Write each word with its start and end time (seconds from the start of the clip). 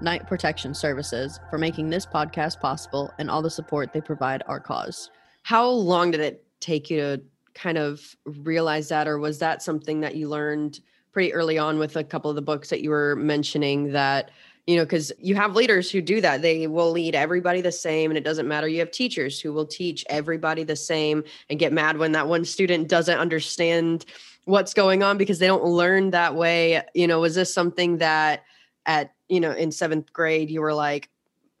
Knight 0.00 0.26
Protection 0.26 0.74
Services, 0.74 1.40
for 1.50 1.58
making 1.58 1.90
this 1.90 2.06
podcast 2.06 2.60
possible 2.60 3.12
and 3.18 3.30
all 3.30 3.42
the 3.42 3.50
support 3.50 3.92
they 3.92 4.00
provide 4.00 4.42
our 4.46 4.60
cause. 4.60 5.10
How 5.42 5.68
long 5.68 6.10
did 6.10 6.20
it 6.20 6.44
take 6.60 6.90
you 6.90 6.98
to 6.98 7.22
kind 7.54 7.78
of 7.78 8.16
realize 8.24 8.88
that, 8.88 9.08
or 9.08 9.18
was 9.18 9.38
that 9.38 9.62
something 9.62 10.00
that 10.00 10.16
you 10.16 10.28
learned 10.28 10.80
pretty 11.12 11.32
early 11.32 11.56
on 11.56 11.78
with 11.78 11.96
a 11.96 12.04
couple 12.04 12.28
of 12.28 12.36
the 12.36 12.42
books 12.42 12.68
that 12.70 12.82
you 12.82 12.90
were 12.90 13.16
mentioning 13.16 13.92
that? 13.92 14.30
You 14.66 14.76
know, 14.76 14.84
because 14.84 15.12
you 15.18 15.36
have 15.36 15.54
leaders 15.54 15.90
who 15.90 16.02
do 16.02 16.20
that. 16.20 16.42
They 16.42 16.66
will 16.66 16.90
lead 16.90 17.14
everybody 17.14 17.60
the 17.60 17.70
same, 17.70 18.10
and 18.10 18.18
it 18.18 18.24
doesn't 18.24 18.48
matter. 18.48 18.66
You 18.66 18.80
have 18.80 18.90
teachers 18.90 19.40
who 19.40 19.52
will 19.52 19.66
teach 19.66 20.04
everybody 20.08 20.64
the 20.64 20.76
same 20.76 21.22
and 21.48 21.58
get 21.58 21.72
mad 21.72 21.98
when 21.98 22.12
that 22.12 22.26
one 22.26 22.44
student 22.44 22.88
doesn't 22.88 23.18
understand 23.18 24.04
what's 24.44 24.74
going 24.74 25.02
on 25.02 25.18
because 25.18 25.38
they 25.38 25.46
don't 25.46 25.64
learn 25.64 26.10
that 26.10 26.34
way. 26.34 26.82
You 26.94 27.06
know, 27.06 27.20
was 27.20 27.36
this 27.36 27.54
something 27.54 27.98
that 27.98 28.42
at 28.86 29.12
you 29.28 29.40
know 29.40 29.52
in 29.52 29.70
seventh 29.72 30.12
grade 30.12 30.50
you 30.50 30.60
were 30.60 30.74
like 30.74 31.08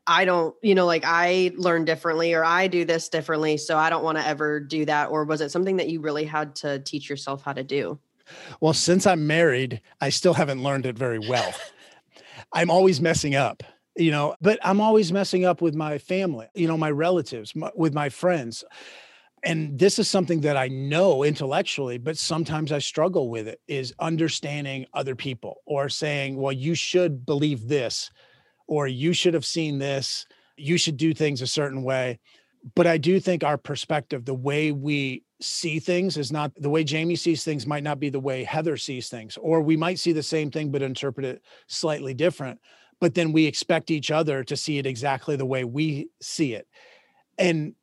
i 0.06 0.24
don't 0.24 0.54
you 0.62 0.74
know 0.74 0.86
like 0.86 1.02
i 1.04 1.50
learn 1.56 1.84
differently 1.84 2.34
or 2.34 2.44
i 2.44 2.66
do 2.66 2.84
this 2.84 3.08
differently 3.08 3.56
so 3.56 3.76
i 3.76 3.90
don't 3.90 4.04
want 4.04 4.18
to 4.18 4.26
ever 4.26 4.60
do 4.60 4.84
that 4.84 5.10
or 5.10 5.24
was 5.24 5.40
it 5.40 5.50
something 5.50 5.76
that 5.76 5.88
you 5.88 6.00
really 6.00 6.24
had 6.24 6.54
to 6.54 6.78
teach 6.80 7.10
yourself 7.10 7.42
how 7.42 7.52
to 7.52 7.64
do? 7.64 7.98
Well 8.60 8.74
since 8.74 9.06
i'm 9.06 9.26
married 9.26 9.80
i 10.00 10.10
still 10.10 10.34
haven't 10.34 10.62
learned 10.62 10.86
it 10.86 10.98
very 10.98 11.18
well. 11.18 11.54
I'm 12.52 12.70
always 12.70 13.00
messing 13.00 13.34
up 13.34 13.62
you 13.96 14.10
know 14.10 14.36
but 14.40 14.58
i'm 14.62 14.80
always 14.80 15.12
messing 15.12 15.44
up 15.44 15.60
with 15.60 15.74
my 15.74 15.98
family 15.98 16.46
you 16.54 16.68
know 16.68 16.76
my 16.76 16.90
relatives 16.90 17.56
my, 17.56 17.70
with 17.74 17.94
my 17.94 18.08
friends 18.08 18.64
and 19.46 19.78
this 19.78 20.00
is 20.00 20.10
something 20.10 20.40
that 20.40 20.56
I 20.56 20.66
know 20.66 21.22
intellectually, 21.22 21.98
but 21.98 22.18
sometimes 22.18 22.72
I 22.72 22.80
struggle 22.80 23.30
with 23.30 23.46
it 23.46 23.60
is 23.68 23.94
understanding 24.00 24.86
other 24.92 25.14
people 25.14 25.62
or 25.66 25.88
saying, 25.88 26.36
well, 26.36 26.52
you 26.52 26.74
should 26.74 27.24
believe 27.24 27.68
this, 27.68 28.10
or 28.66 28.88
you 28.88 29.12
should 29.12 29.34
have 29.34 29.44
seen 29.44 29.78
this, 29.78 30.26
you 30.56 30.76
should 30.76 30.96
do 30.96 31.14
things 31.14 31.42
a 31.42 31.46
certain 31.46 31.84
way. 31.84 32.18
But 32.74 32.88
I 32.88 32.98
do 32.98 33.20
think 33.20 33.44
our 33.44 33.56
perspective, 33.56 34.24
the 34.24 34.34
way 34.34 34.72
we 34.72 35.22
see 35.40 35.78
things, 35.78 36.16
is 36.16 36.32
not 36.32 36.50
the 36.56 36.70
way 36.70 36.82
Jamie 36.82 37.14
sees 37.14 37.44
things, 37.44 37.68
might 37.68 37.84
not 37.84 38.00
be 38.00 38.10
the 38.10 38.18
way 38.18 38.42
Heather 38.42 38.76
sees 38.76 39.08
things, 39.08 39.36
or 39.36 39.60
we 39.60 39.76
might 39.76 40.00
see 40.00 40.10
the 40.10 40.24
same 40.24 40.50
thing, 40.50 40.72
but 40.72 40.82
interpret 40.82 41.24
it 41.24 41.42
slightly 41.68 42.14
different. 42.14 42.58
But 43.00 43.14
then 43.14 43.30
we 43.30 43.46
expect 43.46 43.92
each 43.92 44.10
other 44.10 44.42
to 44.42 44.56
see 44.56 44.78
it 44.78 44.86
exactly 44.86 45.36
the 45.36 45.46
way 45.46 45.62
we 45.62 46.08
see 46.20 46.54
it. 46.54 46.66
And 47.38 47.74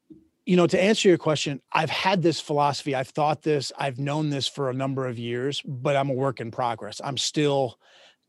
you 0.46 0.58
know, 0.58 0.68
to 0.68 0.82
answer 0.82 1.08
your 1.08 1.18
question, 1.18 1.62
I've 1.72 1.90
had 1.90 2.22
this 2.22 2.40
philosophy. 2.40 2.96
I've 2.96 3.10
thought 3.10 3.42
this, 3.42 3.72
I've 3.78 4.00
known 4.00 4.30
this 4.30 4.48
for 4.48 4.70
a 4.70 4.74
number 4.74 5.08
of 5.08 5.18
years, 5.18 5.62
but 5.66 5.96
I'm 5.96 6.10
a 6.10 6.14
work 6.14 6.42
in 6.42 6.52
progress. 6.52 7.00
I'm 7.04 7.18
still 7.18 7.80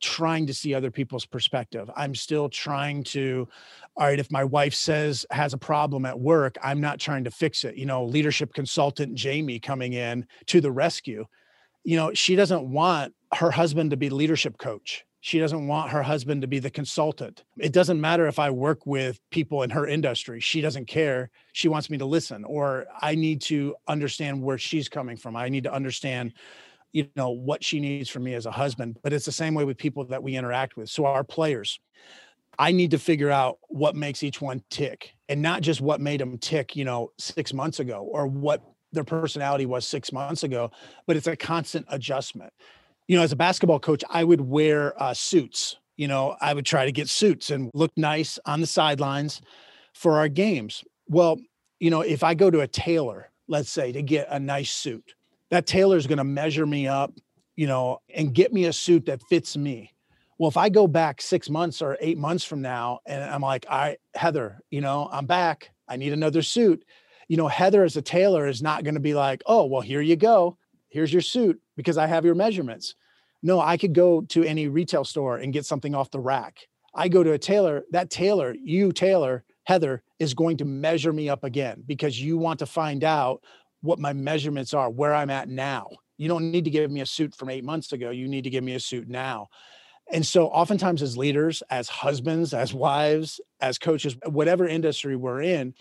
trying 0.01 0.47
to 0.47 0.55
see 0.55 0.75
other 0.75 0.91
people's 0.91 1.27
perspective. 1.27 1.91
I'm 1.97 2.15
still 2.15 2.49
trying 2.49 3.05
to, 3.05 3.49
all 3.97 4.07
right, 4.07 4.19
if 4.19 4.31
my 4.31 4.45
wife 4.45 4.75
says 4.75 5.27
has 5.31 5.55
a 5.55 5.59
problem 5.59 6.05
at 6.05 6.19
work, 6.19 6.57
I'm 6.63 6.81
not 6.81 7.01
trying 7.01 7.25
to 7.25 7.31
fix 7.31 7.65
it. 7.65 7.77
You 7.77 7.87
know, 7.87 8.05
leadership 8.05 8.53
consultant 8.53 9.15
Jamie 9.15 9.59
coming 9.59 9.95
in 9.95 10.27
to 10.47 10.61
the 10.61 10.71
rescue. 10.71 11.27
You 11.85 11.97
know, 11.97 12.15
she 12.15 12.37
doesn't 12.37 12.71
want 12.71 13.15
her 13.35 13.51
husband 13.51 13.91
to 13.91 13.97
be 13.97 14.11
leadership 14.11 14.59
coach 14.59 15.05
she 15.25 15.39
doesn't 15.39 15.67
want 15.67 15.89
her 15.89 16.03
husband 16.03 16.43
to 16.43 16.47
be 16.47 16.59
the 16.59 16.69
consultant. 16.69 17.45
It 17.57 17.73
doesn't 17.73 17.99
matter 17.99 18.27
if 18.27 18.39
I 18.39 18.51
work 18.51 18.85
with 18.85 19.19
people 19.31 19.63
in 19.63 19.71
her 19.71 19.87
industry. 19.87 20.39
She 20.39 20.61
doesn't 20.61 20.85
care. 20.85 21.31
She 21.55 21.67
wants 21.67 21.89
me 21.89 21.97
to 21.97 22.05
listen, 22.05 22.45
or 22.45 22.85
I 23.01 23.15
need 23.15 23.41
to 23.43 23.75
understand 23.89 24.43
where 24.43 24.59
she's 24.59 24.87
coming 24.87 25.17
from. 25.17 25.35
I 25.35 25.49
need 25.49 25.65
to 25.65 25.73
understand, 25.73 26.35
you 26.93 27.09
know, 27.17 27.31
what 27.31 27.65
she 27.65 27.81
needs 27.81 28.11
from 28.11 28.25
me 28.25 28.35
as 28.35 28.45
a 28.45 28.51
husband. 28.51 28.99
But 29.03 29.15
it's 29.15 29.25
the 29.25 29.33
same 29.33 29.55
way 29.55 29.65
with 29.65 29.79
people 29.79 30.05
that 30.05 30.23
we 30.23 30.37
interact 30.37 30.77
with. 30.77 30.91
So 30.91 31.07
our 31.07 31.25
players, 31.25 31.81
I 32.59 32.73
need 32.73 32.91
to 32.91 32.99
figure 32.99 33.31
out 33.31 33.57
what 33.69 33.97
makes 33.97 34.23
each 34.23 34.43
one 34.43 34.63
tick 34.69 35.15
and 35.31 35.41
not 35.41 35.63
just 35.63 35.81
what 35.81 36.03
made 36.03 36.21
them 36.21 36.37
tick, 36.37 36.77
you 36.77 36.85
know, 36.85 37.13
six 37.17 37.55
months 37.55 37.81
ago 37.81 38.07
or 38.13 38.27
what 38.27 38.63
their 38.93 39.05
personality 39.05 39.65
was 39.65 39.87
six 39.87 40.13
months 40.13 40.43
ago, 40.43 40.71
but 41.07 41.17
it's 41.17 41.27
a 41.27 41.35
constant 41.35 41.87
adjustment 41.89 42.53
you 43.07 43.17
know, 43.17 43.23
as 43.23 43.33
a 43.33 43.37
basketball 43.37 43.81
coach, 43.81 44.03
I 44.09 44.25
would 44.25 44.41
wear 44.41 45.01
uh, 45.03 45.15
suits. 45.15 45.77
You 45.97 46.09
know, 46.09 46.37
I 46.41 46.55
would 46.55 46.67
try 46.67 46.85
to 46.87 46.93
get 46.93 47.09
suits 47.09 47.51
and 47.51 47.71
look 47.75 47.93
nice 47.97 48.39
on 48.47 48.61
the 48.61 48.67
sidelines 48.67 49.41
for 49.93 50.19
our 50.19 50.29
games. 50.29 50.83
Well, 51.07 51.39
you 51.79 51.91
know, 51.91 52.01
if 52.01 52.25
I 52.25 52.35
go 52.35 52.51
to 52.51 52.61
a 52.61 52.67
tailor, 52.67 53.31
let's 53.47 53.71
say, 53.71 53.93
to 53.93 54.03
get 54.03 54.27
a 54.31 54.41
nice 54.41 54.71
suit, 54.71 55.15
that 55.51 55.67
tailor 55.67 55.97
is 55.97 56.07
going 56.07 56.19
to 56.19 56.25
measure 56.25 56.67
me 56.67 56.89
up, 56.89 57.13
you 57.57 57.67
know, 57.67 57.99
and 58.13 58.35
get 58.35 58.53
me 58.53 58.65
a 58.65 58.73
suit 58.73 59.07
that 59.07 59.23
fits 59.29 59.57
me. 59.57 59.93
Well, 60.39 60.49
if 60.49 60.57
I 60.57 60.69
go 60.69 60.89
back 60.89 61.23
six 61.23 61.49
months 61.49 61.81
or 61.81 61.97
eight 62.01 62.19
months 62.19 62.43
from 62.43 62.61
now 62.61 62.99
and 63.07 63.23
I'm 63.23 63.43
like, 63.43 63.67
all 63.69 63.79
right, 63.79 63.99
Heather, 64.17 64.61
you 64.71 64.81
know, 64.81 65.09
I'm 65.13 65.27
back. 65.27 65.71
I 65.87 65.97
need 65.97 66.13
another 66.13 66.43
suit. 66.43 66.85
You 67.29 67.37
know, 67.37 67.47
Heather 67.47 67.85
as 67.85 67.97
a 67.97 68.03
tailor 68.03 68.49
is 68.49 68.61
not 68.61 68.83
going 68.83 68.95
to 68.95 69.01
be 69.01 69.15
like, 69.15 69.43
oh, 69.47 69.65
well, 69.67 69.81
here 69.81 70.01
you 70.01 70.17
go 70.17 70.59
here's 70.95 71.13
your 71.13 71.23
suit 71.23 71.61
because 71.77 71.99
I 71.99 72.07
have 72.07 72.25
your 72.25 72.37
measurements. 72.37 72.95
No, 73.43 73.61
I 73.61 73.77
could 73.77 73.93
go 73.93 74.21
to 74.23 74.45
any 74.45 74.69
retail 74.69 75.05
store 75.05 75.39
and 75.39 75.53
get 75.53 75.67
something 75.67 75.93
off 75.93 76.13
the 76.13 76.21
rack. 76.21 76.69
I 76.95 77.09
go 77.09 77.25
to 77.25 77.33
a 77.33 77.39
tailor, 77.39 77.83
that 77.91 78.11
tailor, 78.11 78.55
you 78.63 78.93
tailor, 78.93 79.43
Heather, 79.65 80.05
is 80.21 80.35
going 80.35 80.57
to 80.59 80.65
measure 80.65 81.13
me 81.13 81.29
up 81.29 81.43
again 81.43 81.83
because 81.85 82.23
you 82.23 82.39
want 82.39 82.61
to 82.61 82.67
find 82.67 83.03
out 83.03 83.43
what 83.81 83.99
my 83.99 84.13
measurements 84.13 84.73
are, 84.73 84.89
where 84.89 85.13
I'm 85.13 85.31
at 85.31 85.49
now. 85.49 85.89
You 86.17 86.29
don't 86.29 86.53
need 86.53 86.65
to 86.65 86.71
give 86.71 86.93
me 86.93 87.01
a 87.01 87.07
suit 87.07 87.35
from 87.35 87.51
eight 87.51 87.65
months 87.65 87.93
ago. 87.93 88.11
You 88.11 88.29
need 88.29 88.45
to 88.45 88.51
give 88.51 88.63
me 88.63 88.75
a 88.75 88.81
suit 88.81 89.09
now. 89.09 89.49
And 90.13 90.25
so, 90.25 90.47
oftentimes, 90.47 91.03
as 91.03 91.17
leaders, 91.17 91.63
as 91.71 91.89
husbands, 91.89 92.55
as 92.55 92.73
wives, 92.73 93.41
as 93.61 93.79
coaches, 93.79 94.17
whatever 94.27 94.69
industry 94.69 95.17
we're 95.17 95.43
in, 95.43 95.75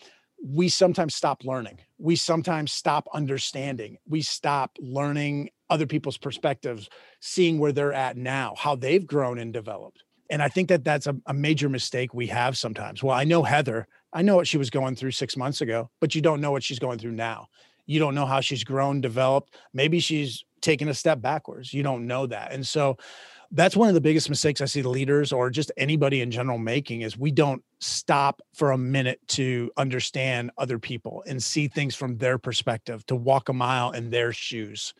we 0.43 0.67
sometimes 0.67 1.15
stop 1.15 1.45
learning. 1.45 1.79
We 1.97 2.17
sometimes 2.17 2.73
stop 2.73 3.07
understanding. 3.13 3.97
We 4.07 4.21
stop 4.21 4.77
learning 4.79 5.51
other 5.69 5.87
people's 5.87 6.17
perspectives, 6.17 6.89
seeing 7.21 7.59
where 7.59 7.71
they're 7.71 7.93
at 7.93 8.17
now, 8.17 8.53
how 8.57 8.75
they've 8.75 9.07
grown 9.07 9.39
and 9.39 9.53
developed. 9.53 10.03
And 10.29 10.43
I 10.43 10.49
think 10.49 10.67
that 10.69 10.83
that's 10.83 11.07
a, 11.07 11.15
a, 11.27 11.33
major 11.33 11.69
mistake 11.69 12.13
we 12.13 12.27
have 12.27 12.57
sometimes. 12.57 13.01
Well, 13.01 13.15
I 13.15 13.23
know 13.23 13.43
Heather, 13.43 13.87
I 14.11 14.21
know 14.21 14.35
what 14.35 14.47
she 14.47 14.57
was 14.57 14.69
going 14.69 14.95
through 14.95 15.11
six 15.11 15.37
months 15.37 15.61
ago, 15.61 15.89
but 16.01 16.13
you 16.13 16.21
don't 16.21 16.41
know 16.41 16.51
what 16.51 16.63
she's 16.63 16.79
going 16.79 16.99
through 16.99 17.11
now. 17.11 17.47
You 17.85 17.99
don't 17.99 18.15
know 18.15 18.25
how 18.25 18.41
she's 18.41 18.63
grown, 18.63 19.01
developed. 19.01 19.55
Maybe 19.73 19.99
she's 19.99 20.43
taken 20.61 20.89
a 20.89 20.93
step 20.93 21.21
backwards. 21.21 21.73
You 21.73 21.83
don't 21.83 22.07
know 22.07 22.25
that. 22.27 22.51
And 22.51 22.65
so 22.65 22.97
that's 23.55 23.77
one 23.77 23.87
of 23.87 23.93
the 23.93 24.01
biggest 24.01 24.29
mistakes 24.29 24.61
I 24.61 24.65
see 24.65 24.81
the 24.81 24.89
leaders 24.89 25.31
or 25.31 25.51
just 25.51 25.71
anybody 25.77 26.21
in 26.21 26.31
general 26.31 26.57
making 26.57 27.01
is 27.01 27.15
we 27.15 27.29
don't 27.29 27.63
stop 27.79 28.41
for 28.55 28.71
a 28.71 28.77
minute 28.77 29.19
to 29.27 29.71
understand 29.77 30.49
other 30.57 30.79
people 30.79 31.23
and 31.27 31.41
see 31.41 31.67
things 31.67 31.95
from 31.95 32.17
their 32.17 32.39
perspective, 32.39 33.05
to 33.05 33.15
walk 33.15 33.49
a 33.49 33.53
mile 33.53 33.91
in 33.91 34.09
their 34.09 34.33
shoes. 34.33 34.95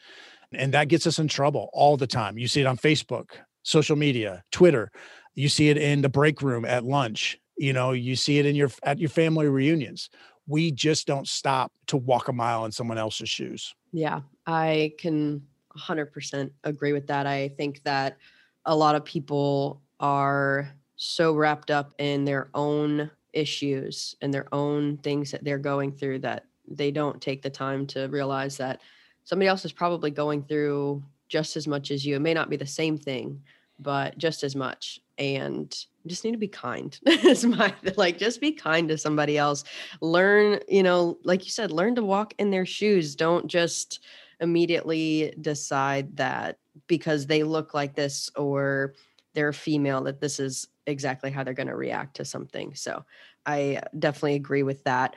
And 0.54 0.72
that 0.76 0.88
gets 0.88 1.08
us 1.08 1.18
in 1.18 1.28
trouble 1.28 1.72
all 1.74 1.98
the 1.98 2.06
time. 2.06 2.38
You 2.38 2.48
see 2.48 2.62
it 2.62 2.68
on 2.68 2.78
Facebook, 2.78 3.32
social 3.64 3.96
media, 3.96 4.44
Twitter. 4.52 4.92
You 5.34 5.50
see 5.50 5.70
it 5.70 5.78
in 5.78 6.04
the 6.04 6.10
break 6.10 6.44
room 6.44 6.64
at 6.64 6.84
lunch. 6.84 7.40
You 7.58 7.74
know, 7.74 7.92
you 7.92 8.16
see 8.16 8.38
it 8.38 8.46
in 8.46 8.56
your 8.56 8.70
at 8.84 9.00
your 9.00 9.10
family 9.10 9.48
reunions. 9.48 10.12
We 10.46 10.72
just 10.72 11.08
don't 11.08 11.28
stop 11.28 11.72
to 11.88 11.98
walk 11.98 12.28
a 12.28 12.34
mile 12.34 12.66
in 12.66 12.72
someone 12.72 13.00
else's 13.00 13.30
shoes. 13.30 13.74
Yeah, 13.92 14.22
I 14.46 14.94
can 15.00 15.42
100% 15.76 16.52
agree 16.64 16.94
with 16.94 17.08
that. 17.08 17.26
I 17.26 17.50
think 17.50 17.82
that 17.84 18.18
a 18.66 18.76
lot 18.76 18.96
of 18.96 19.06
people 19.06 19.82
are 20.00 20.70
so 20.96 21.34
wrapped 21.34 21.72
up 21.72 21.94
in 21.98 22.26
their 22.26 22.50
own 22.54 23.10
issues 23.34 24.16
and 24.22 24.34
their 24.34 24.48
own 24.54 24.98
things 24.98 25.32
that 25.32 25.44
they're 25.44 25.58
going 25.58 25.92
through 25.92 26.20
that 26.20 26.46
they 26.68 26.92
don't 26.92 27.22
take 27.22 27.42
the 27.42 27.50
time 27.50 27.86
to 27.88 28.08
realize 28.08 28.58
that 28.58 28.82
somebody 29.24 29.48
else 29.48 29.66
is 29.66 29.74
probably 29.74 30.12
going 30.12 30.44
through 30.44 31.04
just 31.28 31.58
as 31.58 31.68
much 31.68 31.92
as 31.92 32.06
you. 32.06 32.16
It 32.16 32.22
may 32.22 32.34
not 32.34 32.50
be 32.50 32.58
the 32.58 32.66
same 32.66 32.98
thing, 32.98 33.42
but 33.80 34.18
just 34.18 34.44
as 34.44 34.56
much. 34.56 35.00
And 35.18 35.76
just 36.08 36.24
need 36.24 36.32
to 36.32 36.38
be 36.38 36.48
kind. 36.48 36.98
my 37.44 37.74
like 37.98 38.18
just 38.18 38.42
be 38.42 38.52
kind 38.52 38.88
to 38.90 38.98
somebody 38.98 39.38
else. 39.38 39.64
Learn, 40.02 40.60
you 40.68 40.84
know, 40.84 41.18
like 41.24 41.46
you 41.46 41.52
said, 41.52 41.72
learn 41.72 41.96
to 41.96 42.04
walk 42.04 42.34
in 42.40 42.52
their 42.52 42.66
shoes. 42.66 43.16
Don't 43.16 43.48
just 43.48 44.00
immediately 44.44 45.34
decide 45.42 46.18
that 46.18 46.60
because 46.88 47.26
they 47.26 47.44
look 47.44 47.74
like 47.74 47.96
this 47.96 48.30
or 48.36 48.94
they're 49.34 49.54
female 49.54 50.04
that 50.04 50.22
this 50.22 50.40
is 50.40 50.68
exactly 50.86 51.32
how 51.32 51.44
they're 51.44 51.54
going 51.54 51.68
to 51.68 51.76
react 51.76 52.18
to 52.18 52.26
something. 52.26 52.76
So 52.76 53.04
I 53.46 53.82
definitely 53.98 54.36
agree 54.36 54.64
with 54.64 54.84
that. 54.84 55.16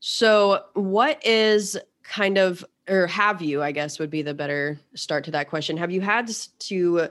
So, 0.00 0.64
what 0.74 1.24
is 1.24 1.78
kind 2.02 2.38
of, 2.38 2.64
or 2.88 3.06
have 3.06 3.40
you, 3.40 3.62
I 3.62 3.70
guess 3.70 4.00
would 4.00 4.10
be 4.10 4.22
the 4.22 4.34
better 4.34 4.80
start 4.94 5.24
to 5.24 5.30
that 5.30 5.48
question. 5.48 5.76
Have 5.76 5.92
you 5.92 6.00
had 6.00 6.28
to 6.58 7.08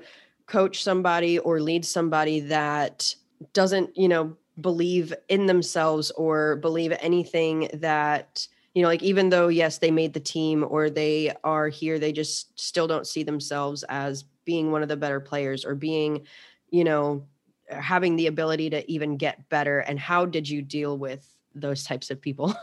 coach 0.47 0.83
somebody 0.83 1.39
or 1.39 1.61
lead 1.61 1.85
somebody 1.85 2.41
that 2.41 3.15
doesn't, 3.53 3.95
you 3.97 4.09
know, 4.09 4.35
believe 4.59 5.13
in 5.29 5.45
themselves 5.45 6.11
or 6.11 6.57
believe 6.57 6.93
anything 6.99 7.69
that, 7.75 8.45
you 8.73 8.81
know, 8.81 8.88
like 8.88 9.03
even 9.03 9.29
though, 9.29 9.50
yes, 9.50 9.77
they 9.77 9.91
made 9.91 10.13
the 10.13 10.19
team 10.19 10.65
or 10.68 10.89
they 10.89 11.33
are 11.44 11.68
here, 11.68 12.00
they 12.00 12.12
just 12.12 12.57
still 12.59 12.88
don't 12.88 13.07
see 13.07 13.23
themselves 13.23 13.83
as 13.89 14.23
being 14.45 14.71
one 14.71 14.81
of 14.81 14.89
the 14.89 14.97
better 14.97 15.19
players 15.19 15.65
or 15.65 15.75
being, 15.75 16.25
you 16.69 16.83
know, 16.83 17.25
having 17.69 18.15
the 18.15 18.27
ability 18.27 18.69
to 18.69 18.89
even 18.89 19.18
get 19.18 19.50
better. 19.50 19.79
And 19.79 20.00
how 20.00 20.25
did 20.25 20.47
you 20.47 20.62
deal 20.62 20.97
with 20.97 21.27
those 21.53 21.83
types 21.83 22.12
of 22.12 22.21
people? 22.21 22.56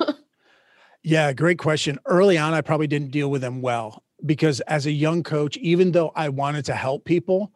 yeah, 1.02 1.32
great 1.32 1.58
question. 1.58 1.98
Early 2.06 2.38
on, 2.38 2.54
I 2.54 2.62
probably 2.62 2.86
didn't 2.86 3.10
deal 3.10 3.30
with 3.30 3.42
them 3.42 3.60
well 3.60 4.02
because 4.24 4.60
as 4.60 4.86
a 4.86 4.92
young 4.92 5.22
coach, 5.22 5.56
even 5.58 5.92
though 5.92 6.12
I 6.14 6.30
wanted 6.30 6.64
to 6.66 6.74
help 6.74 7.04
people, 7.04 7.52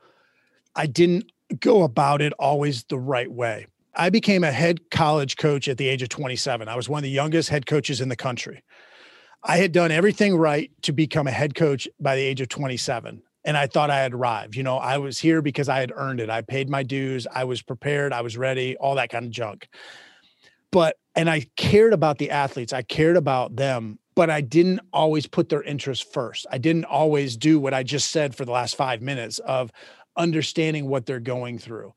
I 0.77 0.87
didn't 0.87 1.31
go 1.61 1.83
about 1.83 2.23
it 2.23 2.33
always 2.39 2.85
the 2.85 2.99
right 2.99 3.31
way. 3.31 3.67
I 3.95 4.11
became 4.11 4.45
a 4.45 4.53
head 4.53 4.91
college 4.91 5.37
coach 5.37 5.69
at 5.69 5.77
the 5.77 5.89
age 5.89 6.03
of 6.03 6.09
27. 6.09 6.69
I 6.69 6.77
was 6.77 6.89
one 6.89 6.99
of 6.99 7.03
the 7.03 7.11
youngest 7.11 7.51
head 7.51 7.67
coaches 7.67 8.01
in 8.01 8.09
the 8.09 8.17
country. 8.17 8.63
I 9.45 9.57
had 9.57 9.73
done 9.73 9.91
everything 9.91 10.37
right 10.37 10.71
to 10.83 10.93
become 10.93 11.27
a 11.27 11.33
head 11.33 11.55
coach 11.55 11.89
by 12.01 12.17
the 12.17 12.23
age 12.23 12.41
of 12.41 12.49
27. 12.49 13.23
And 13.45 13.57
I 13.57 13.67
thought 13.67 13.91
I 13.91 13.99
had 13.99 14.15
arrived. 14.15 14.55
You 14.55 14.63
know, 14.63 14.79
I 14.79 14.99
was 14.99 15.19
here 15.19 15.43
because 15.43 15.69
I 15.69 15.81
had 15.81 15.93
earned 15.95 16.21
it. 16.21 16.31
I 16.31 16.43
paid 16.43 16.71
my 16.71 16.85
dues. 16.85 17.27
I 17.33 17.45
was 17.45 17.61
prepared. 17.61 18.13
I 18.13 18.21
was 18.21 18.37
ready, 18.37 18.77
all 18.77 18.95
that 18.95 19.11
kind 19.11 19.25
of 19.25 19.33
junk. 19.33 19.69
But, 20.71 20.97
and 21.15 21.29
I 21.29 21.47
cared 21.57 21.93
about 21.93 22.19
the 22.19 22.31
athletes, 22.31 22.73
I 22.73 22.83
cared 22.83 23.17
about 23.17 23.57
them, 23.57 23.99
but 24.15 24.31
I 24.31 24.41
didn't 24.41 24.81
always 24.93 25.27
put 25.27 25.49
their 25.49 25.63
interests 25.63 26.07
first. 26.09 26.47
I 26.51 26.59
didn't 26.59 26.87
always 26.87 27.37
do 27.37 27.61
what 27.61 27.75
I 27.75 27.83
just 27.83 28.11
said 28.11 28.35
for 28.35 28.45
the 28.45 28.53
last 28.53 28.77
five 28.77 29.03
minutes 29.03 29.39
of 29.41 29.71
understanding 30.17 30.89
what 30.89 31.05
they're 31.05 31.21
going 31.21 31.59
through. 31.59 31.93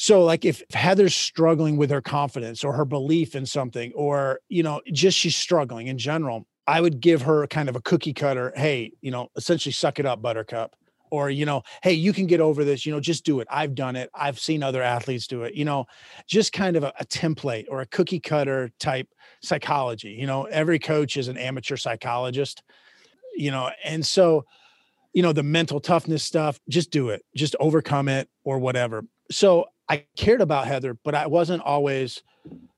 So 0.00 0.22
like 0.22 0.44
if 0.44 0.62
Heather's 0.72 1.14
struggling 1.14 1.76
with 1.76 1.90
her 1.90 2.00
confidence 2.00 2.62
or 2.62 2.72
her 2.72 2.84
belief 2.84 3.34
in 3.34 3.44
something 3.44 3.92
or 3.94 4.38
you 4.48 4.62
know 4.62 4.80
just 4.92 5.18
she's 5.18 5.34
struggling 5.34 5.88
in 5.88 5.98
general, 5.98 6.46
I 6.68 6.80
would 6.80 7.00
give 7.00 7.22
her 7.22 7.46
kind 7.48 7.68
of 7.68 7.74
a 7.74 7.80
cookie 7.80 8.14
cutter, 8.14 8.52
hey, 8.54 8.92
you 9.00 9.10
know, 9.10 9.28
essentially 9.36 9.72
suck 9.72 9.98
it 9.98 10.06
up 10.06 10.22
buttercup 10.22 10.76
or 11.10 11.30
you 11.30 11.44
know, 11.44 11.62
hey, 11.82 11.94
you 11.94 12.12
can 12.12 12.26
get 12.26 12.40
over 12.40 12.62
this, 12.62 12.86
you 12.86 12.92
know, 12.92 13.00
just 13.00 13.24
do 13.24 13.40
it. 13.40 13.48
I've 13.50 13.74
done 13.74 13.96
it. 13.96 14.08
I've 14.14 14.38
seen 14.38 14.62
other 14.62 14.82
athletes 14.82 15.26
do 15.26 15.42
it. 15.42 15.54
You 15.54 15.64
know, 15.64 15.86
just 16.28 16.52
kind 16.52 16.76
of 16.76 16.84
a, 16.84 16.92
a 17.00 17.04
template 17.04 17.66
or 17.68 17.80
a 17.80 17.86
cookie 17.86 18.20
cutter 18.20 18.70
type 18.78 19.08
psychology. 19.42 20.10
You 20.10 20.28
know, 20.28 20.44
every 20.44 20.78
coach 20.78 21.16
is 21.16 21.26
an 21.26 21.36
amateur 21.36 21.76
psychologist, 21.76 22.62
you 23.34 23.50
know, 23.50 23.72
and 23.82 24.06
so 24.06 24.44
you 25.12 25.22
know 25.22 25.32
the 25.32 25.42
mental 25.42 25.80
toughness 25.80 26.22
stuff 26.22 26.60
just 26.68 26.90
do 26.90 27.08
it 27.08 27.24
just 27.34 27.56
overcome 27.58 28.08
it 28.08 28.28
or 28.44 28.58
whatever 28.58 29.04
so 29.30 29.64
I 29.88 30.04
cared 30.16 30.40
about 30.40 30.66
Heather, 30.66 30.94
but 31.02 31.14
I 31.14 31.26
wasn't 31.26 31.62
always 31.62 32.22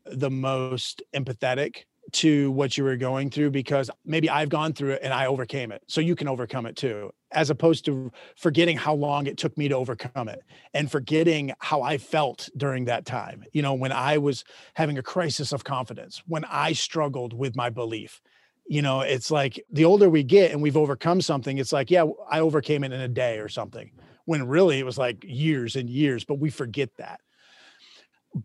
the 0.07 0.31
most 0.31 1.03
empathetic 1.15 1.85
to 2.13 2.51
what 2.53 2.77
you 2.77 2.85
were 2.85 2.97
going 2.97 3.31
through 3.31 3.51
because 3.51 3.91
maybe 4.05 4.29
I've 4.29 4.49
gone 4.49 4.73
through 4.73 4.93
it 4.93 5.01
and 5.03 5.13
I 5.13 5.27
overcame 5.27 5.71
it. 5.71 5.83
So 5.87 6.01
you 6.01 6.17
can 6.17 6.29
overcome 6.29 6.67
it 6.67 6.77
too, 6.77 7.13
as 7.31 7.51
opposed 7.51 7.85
to 7.85 8.11
forgetting 8.37 8.77
how 8.77 8.95
long 8.95 9.27
it 9.27 9.37
took 9.37 9.57
me 9.57 9.69
to 9.69 9.77
overcome 9.77 10.29
it 10.29 10.43
and 10.75 10.91
forgetting 10.91 11.53
how 11.61 11.83
I 11.83 11.99
felt 11.99 12.49
during 12.57 12.87
that 12.87 13.07
time. 13.07 13.45
You 13.53 13.63
know, 13.63 13.75
when 13.75 13.93
I 13.93 14.19
was 14.19 14.45
having 14.75 14.99
a 14.99 15.03
crisis 15.03 15.53
of 15.53 15.63
confidence, 15.63 16.23
when 16.27 16.45
I 16.47 16.73
struggled 16.73 17.33
with 17.33 17.57
my 17.57 17.71
belief. 17.71 18.21
You 18.67 18.83
know, 18.83 19.01
it's 19.01 19.33
like 19.33 19.65
the 19.73 19.85
older 19.85 20.09
we 20.09 20.23
get 20.23 20.53
and 20.53 20.63
we've 20.63 20.77
overcome 20.77 21.21
something, 21.23 21.59
it's 21.59 21.73
like, 21.73 21.91
yeah, 21.91 22.05
I 22.31 22.39
overcame 22.39 22.85
it 22.85 22.93
in 22.93 23.01
a 23.01 23.09
day 23.09 23.39
or 23.39 23.49
something 23.49 23.91
when 24.31 24.47
really 24.47 24.79
it 24.79 24.87
was 24.87 24.97
like 24.97 25.25
years 25.27 25.75
and 25.75 25.91
years, 25.91 26.23
but 26.23 26.39
we 26.39 26.51
forget 26.51 26.89
that. 26.99 27.21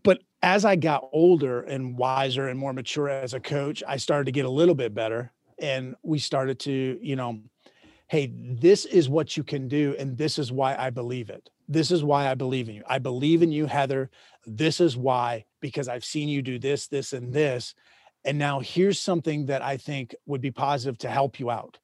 But 0.02 0.18
as 0.42 0.64
I 0.64 0.74
got 0.74 1.08
older 1.12 1.62
and 1.62 1.96
wiser 1.96 2.48
and 2.48 2.58
more 2.58 2.72
mature 2.72 3.08
as 3.08 3.34
a 3.34 3.38
coach, 3.38 3.84
I 3.86 3.96
started 3.96 4.24
to 4.24 4.32
get 4.32 4.46
a 4.46 4.50
little 4.50 4.74
bit 4.74 4.94
better. 4.94 5.30
And 5.60 5.94
we 6.02 6.18
started 6.18 6.58
to, 6.60 6.98
you 7.00 7.14
know, 7.14 7.38
hey, 8.08 8.32
this 8.34 8.84
is 8.84 9.08
what 9.08 9.36
you 9.36 9.44
can 9.44 9.68
do. 9.68 9.94
And 9.96 10.18
this 10.18 10.40
is 10.40 10.50
why 10.50 10.74
I 10.74 10.90
believe 10.90 11.30
it. 11.30 11.48
This 11.68 11.92
is 11.92 12.02
why 12.02 12.28
I 12.28 12.34
believe 12.34 12.68
in 12.68 12.74
you. 12.74 12.82
I 12.88 12.98
believe 12.98 13.42
in 13.42 13.52
you, 13.52 13.66
Heather. 13.66 14.10
This 14.44 14.80
is 14.80 14.96
why, 14.96 15.44
because 15.60 15.86
I've 15.86 16.04
seen 16.04 16.28
you 16.28 16.42
do 16.42 16.58
this, 16.58 16.88
this, 16.88 17.12
and 17.12 17.32
this. 17.32 17.76
And 18.24 18.38
now 18.40 18.58
here's 18.58 18.98
something 18.98 19.46
that 19.46 19.62
I 19.62 19.76
think 19.76 20.16
would 20.26 20.40
be 20.40 20.50
positive 20.50 20.98
to 20.98 21.08
help 21.08 21.38
you 21.38 21.48
out. 21.48 21.78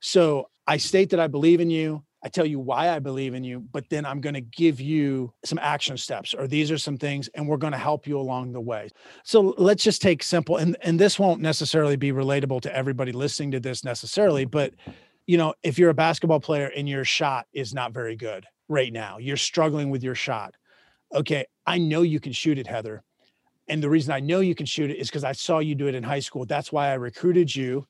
So 0.00 0.48
I 0.66 0.78
state 0.78 1.10
that 1.10 1.20
I 1.20 1.26
believe 1.26 1.60
in 1.60 1.68
you. 1.68 2.02
I 2.24 2.28
tell 2.28 2.46
you 2.46 2.60
why 2.60 2.90
I 2.90 3.00
believe 3.00 3.34
in 3.34 3.42
you, 3.42 3.60
but 3.60 3.88
then 3.88 4.06
I'm 4.06 4.20
going 4.20 4.34
to 4.34 4.40
give 4.40 4.80
you 4.80 5.32
some 5.44 5.58
action 5.60 5.96
steps 5.96 6.34
or 6.34 6.46
these 6.46 6.70
are 6.70 6.78
some 6.78 6.96
things 6.96 7.28
and 7.34 7.48
we're 7.48 7.56
going 7.56 7.72
to 7.72 7.78
help 7.78 8.06
you 8.06 8.18
along 8.18 8.52
the 8.52 8.60
way. 8.60 8.88
So 9.24 9.54
let's 9.58 9.82
just 9.82 10.02
take 10.02 10.22
simple 10.22 10.56
and 10.56 10.76
and 10.82 10.98
this 10.98 11.18
won't 11.18 11.40
necessarily 11.40 11.96
be 11.96 12.12
relatable 12.12 12.60
to 12.62 12.74
everybody 12.74 13.12
listening 13.12 13.50
to 13.52 13.60
this 13.60 13.84
necessarily, 13.84 14.44
but 14.44 14.72
you 15.26 15.36
know, 15.38 15.54
if 15.62 15.78
you're 15.78 15.90
a 15.90 15.94
basketball 15.94 16.40
player 16.40 16.70
and 16.76 16.88
your 16.88 17.04
shot 17.04 17.46
is 17.52 17.74
not 17.74 17.92
very 17.92 18.16
good 18.16 18.44
right 18.68 18.92
now, 18.92 19.18
you're 19.18 19.36
struggling 19.36 19.90
with 19.90 20.02
your 20.02 20.14
shot. 20.14 20.54
Okay, 21.14 21.46
I 21.66 21.78
know 21.78 22.02
you 22.02 22.20
can 22.20 22.32
shoot 22.32 22.58
it, 22.58 22.66
Heather. 22.66 23.02
And 23.68 23.82
the 23.82 23.90
reason 23.90 24.12
I 24.12 24.20
know 24.20 24.40
you 24.40 24.54
can 24.54 24.66
shoot 24.66 24.90
it 24.90 24.96
is 24.96 25.08
because 25.08 25.24
I 25.24 25.32
saw 25.32 25.58
you 25.60 25.74
do 25.74 25.86
it 25.86 25.94
in 25.94 26.02
high 26.02 26.20
school. 26.20 26.44
That's 26.44 26.72
why 26.72 26.88
I 26.88 26.94
recruited 26.94 27.54
you. 27.54 27.86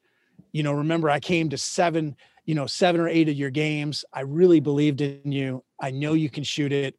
You 0.52 0.62
know, 0.62 0.73
remember 0.73 1.08
I 1.08 1.20
came 1.20 1.49
to 1.50 1.58
seven 1.58 2.17
you 2.44 2.54
know, 2.54 2.66
seven 2.66 3.00
or 3.00 3.08
eight 3.08 3.28
of 3.28 3.36
your 3.36 3.50
games. 3.50 4.04
I 4.12 4.20
really 4.20 4.60
believed 4.60 5.00
in 5.00 5.32
you. 5.32 5.64
I 5.80 5.90
know 5.90 6.14
you 6.14 6.30
can 6.30 6.44
shoot 6.44 6.72
it. 6.72 6.96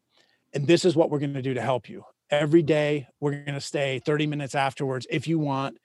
And 0.54 0.68
this 0.68 0.86
is 0.86 0.96
what 0.96 1.10
we're 1.10 1.20
going 1.20 1.34
to 1.34 1.42
do 1.42 1.54
to 1.56 1.62
help 1.62 1.90
you. 1.90 2.04
Every 2.30 2.62
day, 2.62 3.08
we're 3.20 3.32
going 3.32 3.54
to 3.54 3.62
stay 3.62 4.02
30 4.06 4.28
minutes 4.28 4.56
afterwards 4.56 5.06
if 5.10 5.28
you 5.28 5.40
want. 5.40 5.78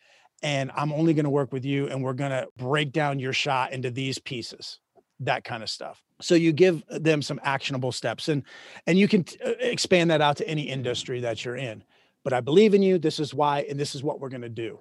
And 0.43 0.70
I'm 0.76 0.93
only 0.93 1.14
going 1.14 1.25
to 1.25 1.31
work 1.31 1.52
with 1.52 1.64
you 1.64 1.88
and 1.88 2.02
we're 2.02 2.12
going 2.12 2.31
to 2.31 2.46
break 2.56 2.93
down 2.93 3.19
your 3.19 3.32
shot 3.32 3.72
into 3.72 3.90
these 3.90 4.19
pieces, 4.19 4.78
that 5.20 5.43
kind 5.43 5.62
of 5.62 5.69
stuff. 5.69 6.00
So 6.20 6.34
you 6.37 6.52
give 6.52 6.84
them 6.88 7.22
some 7.22 7.40
actionable 7.43 7.93
steps 7.93 8.28
and 8.28 8.44
and 8.87 8.99
you 8.99 9.08
can 9.08 9.25
t- 9.25 9.38
uh, 9.44 9.54
expand 9.61 10.11
that 10.11 10.20
out 10.20 10.37
to 10.38 10.49
any 10.49 10.62
industry 10.62 11.20
that 11.20 11.44
you're 11.44 11.56
in. 11.56 11.82
But 12.25 12.32
I 12.32 12.40
believe 12.40 12.75
in 12.75 12.82
you. 12.82 12.99
This 12.99 13.19
is 13.19 13.34
why 13.34 13.66
and 13.69 13.78
this 13.78 13.94
is 13.94 14.02
what 14.02 14.20
we're 14.20 14.28
going 14.28 14.43
to 14.43 14.49
do. 14.49 14.81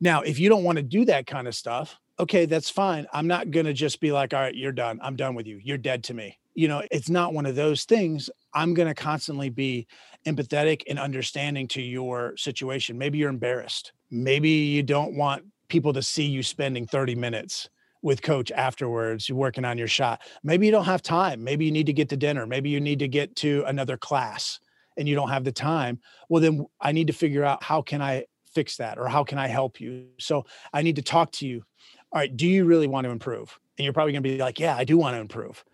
Now, 0.00 0.22
if 0.22 0.38
you 0.38 0.48
don't 0.48 0.64
want 0.64 0.76
to 0.76 0.82
do 0.82 1.04
that 1.06 1.26
kind 1.26 1.48
of 1.48 1.54
stuff, 1.54 1.98
okay, 2.18 2.46
that's 2.46 2.70
fine. 2.70 3.06
I'm 3.12 3.26
not 3.26 3.50
going 3.50 3.66
to 3.66 3.72
just 3.72 4.00
be 4.00 4.12
like, 4.12 4.32
all 4.32 4.40
right, 4.40 4.54
you're 4.54 4.72
done. 4.72 4.98
I'm 5.02 5.16
done 5.16 5.34
with 5.34 5.46
you. 5.46 5.60
You're 5.62 5.78
dead 5.78 6.04
to 6.04 6.14
me. 6.14 6.38
You 6.54 6.68
know, 6.68 6.82
it's 6.90 7.10
not 7.10 7.34
one 7.34 7.44
of 7.46 7.54
those 7.54 7.84
things. 7.84 8.30
I'm 8.54 8.72
going 8.72 8.88
to 8.88 8.94
constantly 8.94 9.50
be 9.50 9.86
empathetic 10.26 10.82
and 10.88 10.98
understanding 10.98 11.68
to 11.68 11.82
your 11.82 12.34
situation. 12.36 12.96
Maybe 12.96 13.18
you're 13.18 13.30
embarrassed. 13.30 13.92
Maybe 14.10 14.48
you 14.48 14.82
don't 14.82 15.16
want 15.16 15.44
people 15.68 15.92
to 15.92 16.02
see 16.02 16.24
you 16.24 16.42
spending 16.42 16.86
30 16.86 17.14
minutes 17.14 17.68
with 18.02 18.22
coach 18.22 18.52
afterwards 18.52 19.28
you're 19.28 19.38
working 19.38 19.64
on 19.64 19.76
your 19.76 19.88
shot 19.88 20.20
maybe 20.44 20.66
you 20.66 20.70
don't 20.70 20.84
have 20.84 21.02
time 21.02 21.42
maybe 21.42 21.64
you 21.64 21.72
need 21.72 21.86
to 21.86 21.92
get 21.92 22.08
to 22.08 22.16
dinner 22.16 22.46
maybe 22.46 22.70
you 22.70 22.78
need 22.78 23.00
to 23.00 23.08
get 23.08 23.34
to 23.34 23.64
another 23.66 23.96
class 23.96 24.60
and 24.96 25.08
you 25.08 25.14
don't 25.14 25.30
have 25.30 25.44
the 25.44 25.50
time 25.50 25.98
well 26.28 26.40
then 26.40 26.64
i 26.80 26.92
need 26.92 27.08
to 27.08 27.12
figure 27.12 27.42
out 27.42 27.62
how 27.64 27.82
can 27.82 28.00
i 28.00 28.24
fix 28.52 28.76
that 28.76 28.98
or 28.98 29.08
how 29.08 29.24
can 29.24 29.38
i 29.38 29.48
help 29.48 29.80
you 29.80 30.06
so 30.18 30.44
i 30.72 30.82
need 30.82 30.94
to 30.94 31.02
talk 31.02 31.32
to 31.32 31.46
you 31.46 31.64
all 32.12 32.20
right, 32.20 32.34
do 32.34 32.46
you 32.46 32.64
really 32.64 32.86
want 32.86 33.04
to 33.04 33.10
improve? 33.10 33.58
And 33.78 33.84
you're 33.84 33.92
probably 33.92 34.12
going 34.12 34.22
to 34.22 34.28
be 34.28 34.38
like, 34.38 34.58
yeah, 34.58 34.76
I 34.76 34.84
do 34.84 34.96
want 34.96 35.16
to 35.16 35.20
improve. 35.20 35.64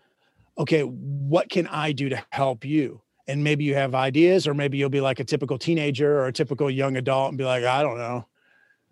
Okay, 0.57 0.81
what 0.81 1.49
can 1.49 1.67
I 1.67 1.91
do 1.91 2.09
to 2.09 2.23
help 2.31 2.65
you? 2.65 3.01
And 3.27 3.43
maybe 3.43 3.63
you 3.63 3.75
have 3.75 3.95
ideas, 3.95 4.47
or 4.47 4.53
maybe 4.53 4.77
you'll 4.77 4.89
be 4.89 5.01
like 5.01 5.19
a 5.19 5.23
typical 5.23 5.57
teenager 5.57 6.19
or 6.19 6.27
a 6.27 6.33
typical 6.33 6.69
young 6.69 6.97
adult 6.97 7.29
and 7.29 7.37
be 7.37 7.45
like, 7.45 7.63
I 7.63 7.81
don't 7.81 7.97
know. 7.97 8.27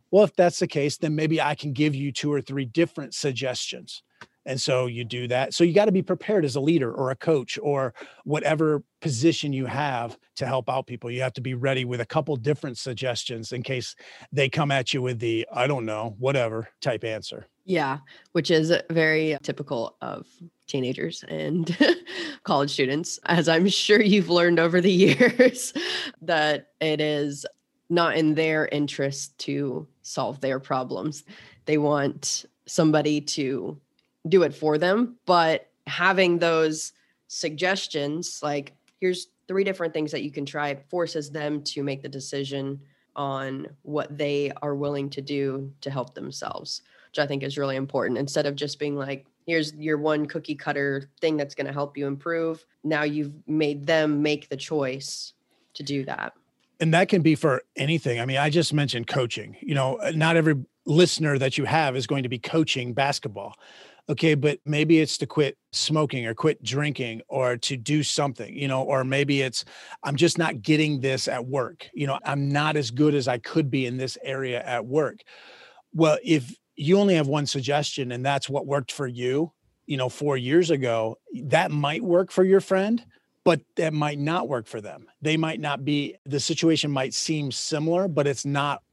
Well, 0.10 0.24
if 0.24 0.36
that's 0.36 0.60
the 0.60 0.68
case, 0.68 0.98
then 0.98 1.16
maybe 1.16 1.42
I 1.42 1.56
can 1.56 1.74
give 1.74 1.96
you 1.96 2.12
two 2.12 2.32
or 2.32 2.42
three 2.42 2.66
different 2.66 3.14
suggestions. 3.14 4.04
And 4.46 4.60
so 4.60 4.88
you 4.88 5.04
do 5.04 5.28
that. 5.28 5.54
So 5.54 5.64
you 5.64 5.74
got 5.74 5.86
to 5.86 5.92
be 5.92 6.02
prepared 6.02 6.46
as 6.46 6.56
a 6.56 6.62
leader 6.62 6.92
or 6.92 7.12
a 7.12 7.16
coach 7.16 7.60
or 7.62 7.94
whatever 8.24 8.84
position 9.00 9.54
you 9.54 9.66
have 9.66 10.18
to 10.38 10.46
help 10.46 10.70
out 10.70 10.88
people. 10.88 11.12
You 11.12 11.22
have 11.22 11.34
to 11.34 11.42
be 11.42 11.54
ready 11.54 11.86
with 11.86 12.02
a 12.02 12.06
couple 12.06 12.36
different 12.36 12.78
suggestions 12.78 13.52
in 13.52 13.64
case 13.64 13.96
they 14.32 14.50
come 14.50 14.72
at 14.72 14.94
you 14.94 15.02
with 15.02 15.20
the 15.20 15.48
I 15.54 15.68
don't 15.68 15.86
know, 15.86 16.16
whatever 16.18 16.70
type 16.82 17.04
answer. 17.04 17.48
Yeah, 17.66 18.00
which 18.32 18.50
is 18.50 18.74
very 18.90 19.38
typical 19.44 19.96
of 20.02 20.28
teenagers 20.68 21.24
and 21.28 21.78
college 22.44 22.72
students, 22.72 23.20
as 23.26 23.48
I'm 23.48 23.68
sure 23.68 24.02
you've 24.02 24.30
learned 24.30 24.60
over 24.60 24.82
the 24.82 24.92
years, 24.92 25.74
that 26.22 26.70
it 26.80 27.00
is 27.00 27.46
not 27.90 28.16
in 28.16 28.34
their 28.34 28.68
interest 28.72 29.38
to 29.38 29.88
solve 30.02 30.40
their 30.40 30.60
problems. 30.60 31.24
They 31.66 31.78
want 31.78 32.46
somebody 32.66 33.22
to 33.22 33.80
do 34.28 34.44
it 34.44 34.54
for 34.54 34.78
them 34.78 35.18
but 35.26 35.70
having 35.88 36.40
those 36.40 36.94
suggestions 37.28 38.40
like 38.44 38.74
here's 39.00 39.28
three 39.48 39.64
different 39.64 39.94
things 39.94 40.12
that 40.12 40.24
you 40.24 40.32
can 40.32 40.46
try 40.46 40.76
forces 40.90 41.30
them 41.32 41.62
to 41.64 41.84
make 41.84 42.02
the 42.02 42.10
decision 42.10 42.80
on 43.16 43.68
what 43.82 44.18
they 44.18 44.52
are 44.62 44.76
willing 44.76 45.10
to 45.10 45.22
do 45.22 45.72
to 45.82 45.90
help 45.90 46.14
themselves 46.14 46.82
which 47.12 47.20
i 47.20 47.28
think 47.28 47.44
is 47.44 47.58
really 47.58 47.76
important. 47.76 48.18
Instead 48.18 48.46
of 48.46 48.56
just 48.56 48.80
being 48.80 48.96
like 48.96 49.26
here's 49.46 49.74
your 49.74 49.98
one 49.98 50.26
cookie 50.26 50.56
cutter 50.56 51.10
thing 51.20 51.36
that's 51.36 51.56
going 51.56 51.68
to 51.68 51.74
help 51.74 51.98
you 51.98 52.08
improve 52.08 52.66
now 52.84 53.04
you've 53.04 53.34
made 53.48 53.86
them 53.86 54.22
make 54.22 54.50
the 54.50 54.58
choice 54.58 55.34
to 55.74 55.84
do 55.84 56.06
that. 56.06 56.34
And 56.80 56.94
that 56.94 57.10
can 57.10 57.22
be 57.22 57.36
for 57.36 57.64
anything. 57.76 58.20
I 58.20 58.26
mean 58.26 58.38
i 58.38 58.50
just 58.50 58.74
mentioned 58.74 59.08
coaching. 59.08 59.58
You 59.62 59.76
know 59.76 60.00
not 60.16 60.38
every 60.38 60.56
listener 60.86 61.38
that 61.38 61.58
you 61.58 61.66
have 61.66 61.96
is 61.96 62.08
going 62.08 62.24
to 62.24 62.30
be 62.30 62.40
coaching 62.40 62.94
basketball 62.94 63.56
okay 64.12 64.36
but 64.36 64.60
maybe 64.66 65.00
it's 65.00 65.18
to 65.18 65.26
quit 65.26 65.58
smoking 65.72 66.26
or 66.26 66.34
quit 66.34 66.62
drinking 66.62 67.22
or 67.30 67.56
to 67.56 67.78
do 67.78 68.04
something 68.04 68.54
you 68.54 68.68
know 68.68 68.84
or 68.84 69.04
maybe 69.04 69.42
it's 69.42 69.64
i'm 70.04 70.18
just 70.18 70.38
not 70.38 70.62
getting 70.62 71.00
this 71.00 71.28
at 71.30 71.46
work 71.46 71.90
you 71.94 72.06
know 72.06 72.20
i'm 72.26 72.50
not 72.52 72.76
as 72.76 72.92
good 72.92 73.16
as 73.16 73.28
i 73.28 73.38
could 73.38 73.72
be 73.72 73.86
in 73.86 73.98
this 73.98 74.18
area 74.24 74.62
at 74.64 74.86
work. 74.86 75.22
Well 75.94 76.18
if 76.24 76.54
you 76.76 77.00
only 77.00 77.16
have 77.16 77.28
one 77.28 77.46
suggestion 77.46 78.12
and 78.12 78.26
that's 78.26 78.50
what 78.50 78.68
worked 78.68 78.92
for 78.92 79.08
you 79.08 79.54
you 79.86 79.98
know 79.98 80.10
4 80.10 80.36
years 80.38 80.70
ago 80.70 81.18
that 81.46 81.72
might 81.72 82.04
work 82.04 82.32
for 82.32 82.44
your 82.44 82.62
friend 82.62 83.04
but 83.44 83.62
that 83.76 83.92
might 83.92 84.20
not 84.20 84.48
work 84.48 84.68
for 84.68 84.82
them. 84.82 85.08
They 85.22 85.36
might 85.36 85.60
not 85.60 85.84
be 85.84 86.16
the 86.26 86.40
situation 86.40 86.92
might 86.92 87.14
seem 87.14 87.52
similar 87.52 88.08
but 88.08 88.28
it's 88.28 88.46
not 88.46 88.84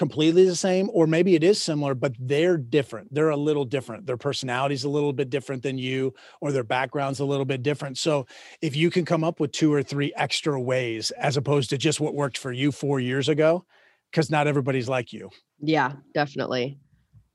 completely 0.00 0.46
the 0.46 0.56
same 0.56 0.88
or 0.94 1.06
maybe 1.06 1.34
it 1.34 1.44
is 1.44 1.62
similar 1.62 1.94
but 1.94 2.14
they're 2.18 2.56
different. 2.56 3.12
They're 3.12 3.28
a 3.28 3.36
little 3.36 3.66
different. 3.66 4.06
Their 4.06 4.16
personality's 4.16 4.84
a 4.84 4.88
little 4.88 5.12
bit 5.12 5.28
different 5.28 5.62
than 5.62 5.76
you 5.76 6.14
or 6.40 6.52
their 6.52 6.64
background's 6.64 7.20
a 7.20 7.24
little 7.26 7.44
bit 7.44 7.62
different. 7.62 7.98
So 7.98 8.24
if 8.62 8.74
you 8.74 8.90
can 8.90 9.04
come 9.04 9.22
up 9.22 9.40
with 9.40 9.52
two 9.52 9.70
or 9.70 9.82
three 9.82 10.10
extra 10.16 10.58
ways 10.58 11.10
as 11.10 11.36
opposed 11.36 11.68
to 11.68 11.76
just 11.76 12.00
what 12.00 12.14
worked 12.14 12.38
for 12.38 12.50
you 12.50 12.72
4 12.72 12.98
years 12.98 13.28
ago 13.28 13.66
because 14.10 14.30
not 14.30 14.46
everybody's 14.46 14.88
like 14.88 15.12
you. 15.12 15.28
Yeah 15.60 15.92
definitely. 16.14 16.78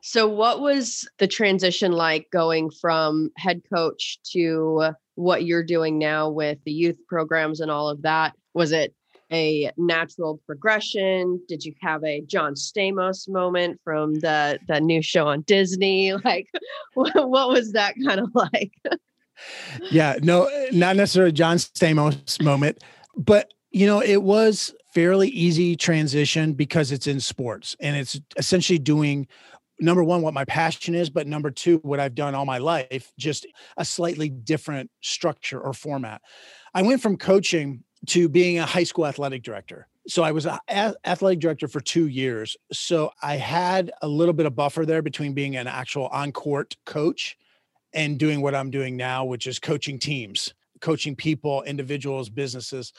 So 0.01 0.27
what 0.27 0.59
was 0.59 1.07
the 1.19 1.27
transition 1.27 1.91
like 1.91 2.31
going 2.31 2.71
from 2.71 3.29
head 3.37 3.61
coach 3.71 4.17
to 4.31 4.89
what 5.13 5.45
you're 5.45 5.63
doing 5.63 5.99
now 5.99 6.31
with 6.31 6.57
the 6.65 6.71
youth 6.71 6.97
programs 7.07 7.59
and 7.59 7.69
all 7.69 7.89
of 7.89 8.01
that? 8.01 8.33
Was 8.55 8.71
it 8.71 8.95
a 9.31 9.71
natural 9.77 10.39
progression? 10.45 11.41
Did 11.47 11.63
you 11.63 11.73
have 11.81 12.03
a 12.03 12.21
John 12.21 12.53
Stamos 12.53 13.27
moment 13.29 13.79
from 13.83 14.15
the 14.15 14.59
the 14.67 14.79
new 14.79 15.01
show 15.01 15.27
on 15.27 15.41
Disney? 15.41 16.13
Like, 16.23 16.47
what, 16.93 17.29
what 17.29 17.49
was 17.49 17.73
that 17.73 17.93
kind 18.05 18.19
of 18.19 18.29
like? 18.35 18.71
yeah, 19.91 20.15
no, 20.21 20.49
not 20.71 20.95
necessarily 20.95 21.31
John 21.31 21.57
Stamos 21.57 22.41
moment, 22.41 22.83
but 23.15 23.53
you 23.71 23.85
know, 23.85 24.01
it 24.01 24.23
was 24.23 24.73
fairly 24.93 25.27
easy 25.29 25.75
transition 25.75 26.53
because 26.53 26.91
it's 26.91 27.05
in 27.05 27.19
sports 27.19 27.75
and 27.81 27.97
it's 27.97 28.19
essentially 28.37 28.79
doing 28.79 29.27
number 29.81 30.01
one 30.01 30.21
what 30.21 30.33
my 30.33 30.45
passion 30.45 30.95
is 30.95 31.09
but 31.09 31.27
number 31.27 31.51
two 31.51 31.79
what 31.79 31.99
i've 31.99 32.15
done 32.15 32.33
all 32.33 32.45
my 32.45 32.59
life 32.59 33.11
just 33.19 33.45
a 33.75 33.83
slightly 33.83 34.29
different 34.29 34.89
structure 35.01 35.59
or 35.59 35.73
format 35.73 36.21
i 36.73 36.81
went 36.81 37.01
from 37.01 37.17
coaching 37.17 37.83
to 38.07 38.29
being 38.29 38.59
a 38.59 38.65
high 38.65 38.83
school 38.83 39.05
athletic 39.05 39.43
director. 39.43 39.87
So 40.07 40.23
I 40.23 40.31
was 40.31 40.45
an 40.45 40.59
athletic 41.03 41.39
director 41.39 41.67
for 41.67 41.81
two 41.81 42.07
years. 42.07 42.55
So 42.71 43.11
I 43.23 43.35
had 43.35 43.91
a 44.01 44.07
little 44.07 44.33
bit 44.33 44.45
of 44.45 44.55
buffer 44.55 44.85
there 44.85 45.01
between 45.01 45.33
being 45.33 45.55
an 45.55 45.67
actual 45.67 46.07
on 46.07 46.31
court 46.31 46.75
coach 46.85 47.37
and 47.93 48.19
doing 48.19 48.41
what 48.41 48.53
I'm 48.53 48.69
doing 48.69 48.97
now, 48.97 49.25
which 49.25 49.47
is 49.47 49.57
coaching 49.57 49.97
teams, 49.97 50.53
coaching 50.79 51.15
people, 51.15 51.63
individuals, 51.63 52.29
businesses. 52.29 52.93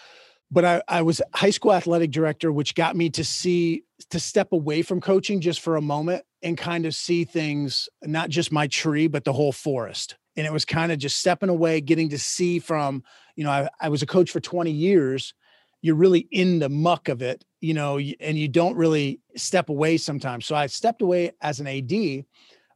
But 0.50 0.64
I, 0.64 0.82
I 0.88 1.02
was 1.02 1.22
high 1.34 1.50
school 1.50 1.72
athletic 1.72 2.10
director, 2.10 2.50
which 2.50 2.75
got 2.75 2.96
me 2.96 3.10
to 3.10 3.25
see, 3.25 3.84
to 4.10 4.18
step 4.18 4.52
away 4.52 4.82
from 4.82 5.00
coaching 5.00 5.40
just 5.40 5.60
for 5.60 5.76
a 5.76 5.82
moment 5.82 6.25
and 6.42 6.58
kind 6.58 6.86
of 6.86 6.94
see 6.94 7.25
things, 7.25 7.88
not 8.02 8.30
just 8.30 8.50
my 8.50 8.66
tree, 8.66 9.06
but 9.06 9.25
the 9.25 9.32
whole 9.32 9.52
forest 9.52 10.16
and 10.36 10.46
it 10.46 10.52
was 10.52 10.64
kind 10.64 10.92
of 10.92 10.98
just 10.98 11.18
stepping 11.18 11.48
away 11.48 11.80
getting 11.80 12.10
to 12.10 12.18
see 12.18 12.58
from 12.58 13.02
you 13.34 13.44
know 13.44 13.50
I, 13.50 13.68
I 13.80 13.88
was 13.88 14.02
a 14.02 14.06
coach 14.06 14.30
for 14.30 14.40
20 14.40 14.70
years 14.70 15.34
you're 15.82 15.94
really 15.94 16.26
in 16.30 16.58
the 16.58 16.68
muck 16.68 17.08
of 17.08 17.22
it 17.22 17.44
you 17.60 17.74
know 17.74 17.98
and 17.98 18.38
you 18.38 18.48
don't 18.48 18.76
really 18.76 19.20
step 19.36 19.68
away 19.68 19.96
sometimes. 19.96 20.46
So 20.46 20.54
i 20.54 20.66
stepped 20.66 21.02
away 21.02 21.32
as 21.40 21.60
an 21.60 21.66
ad 21.66 21.92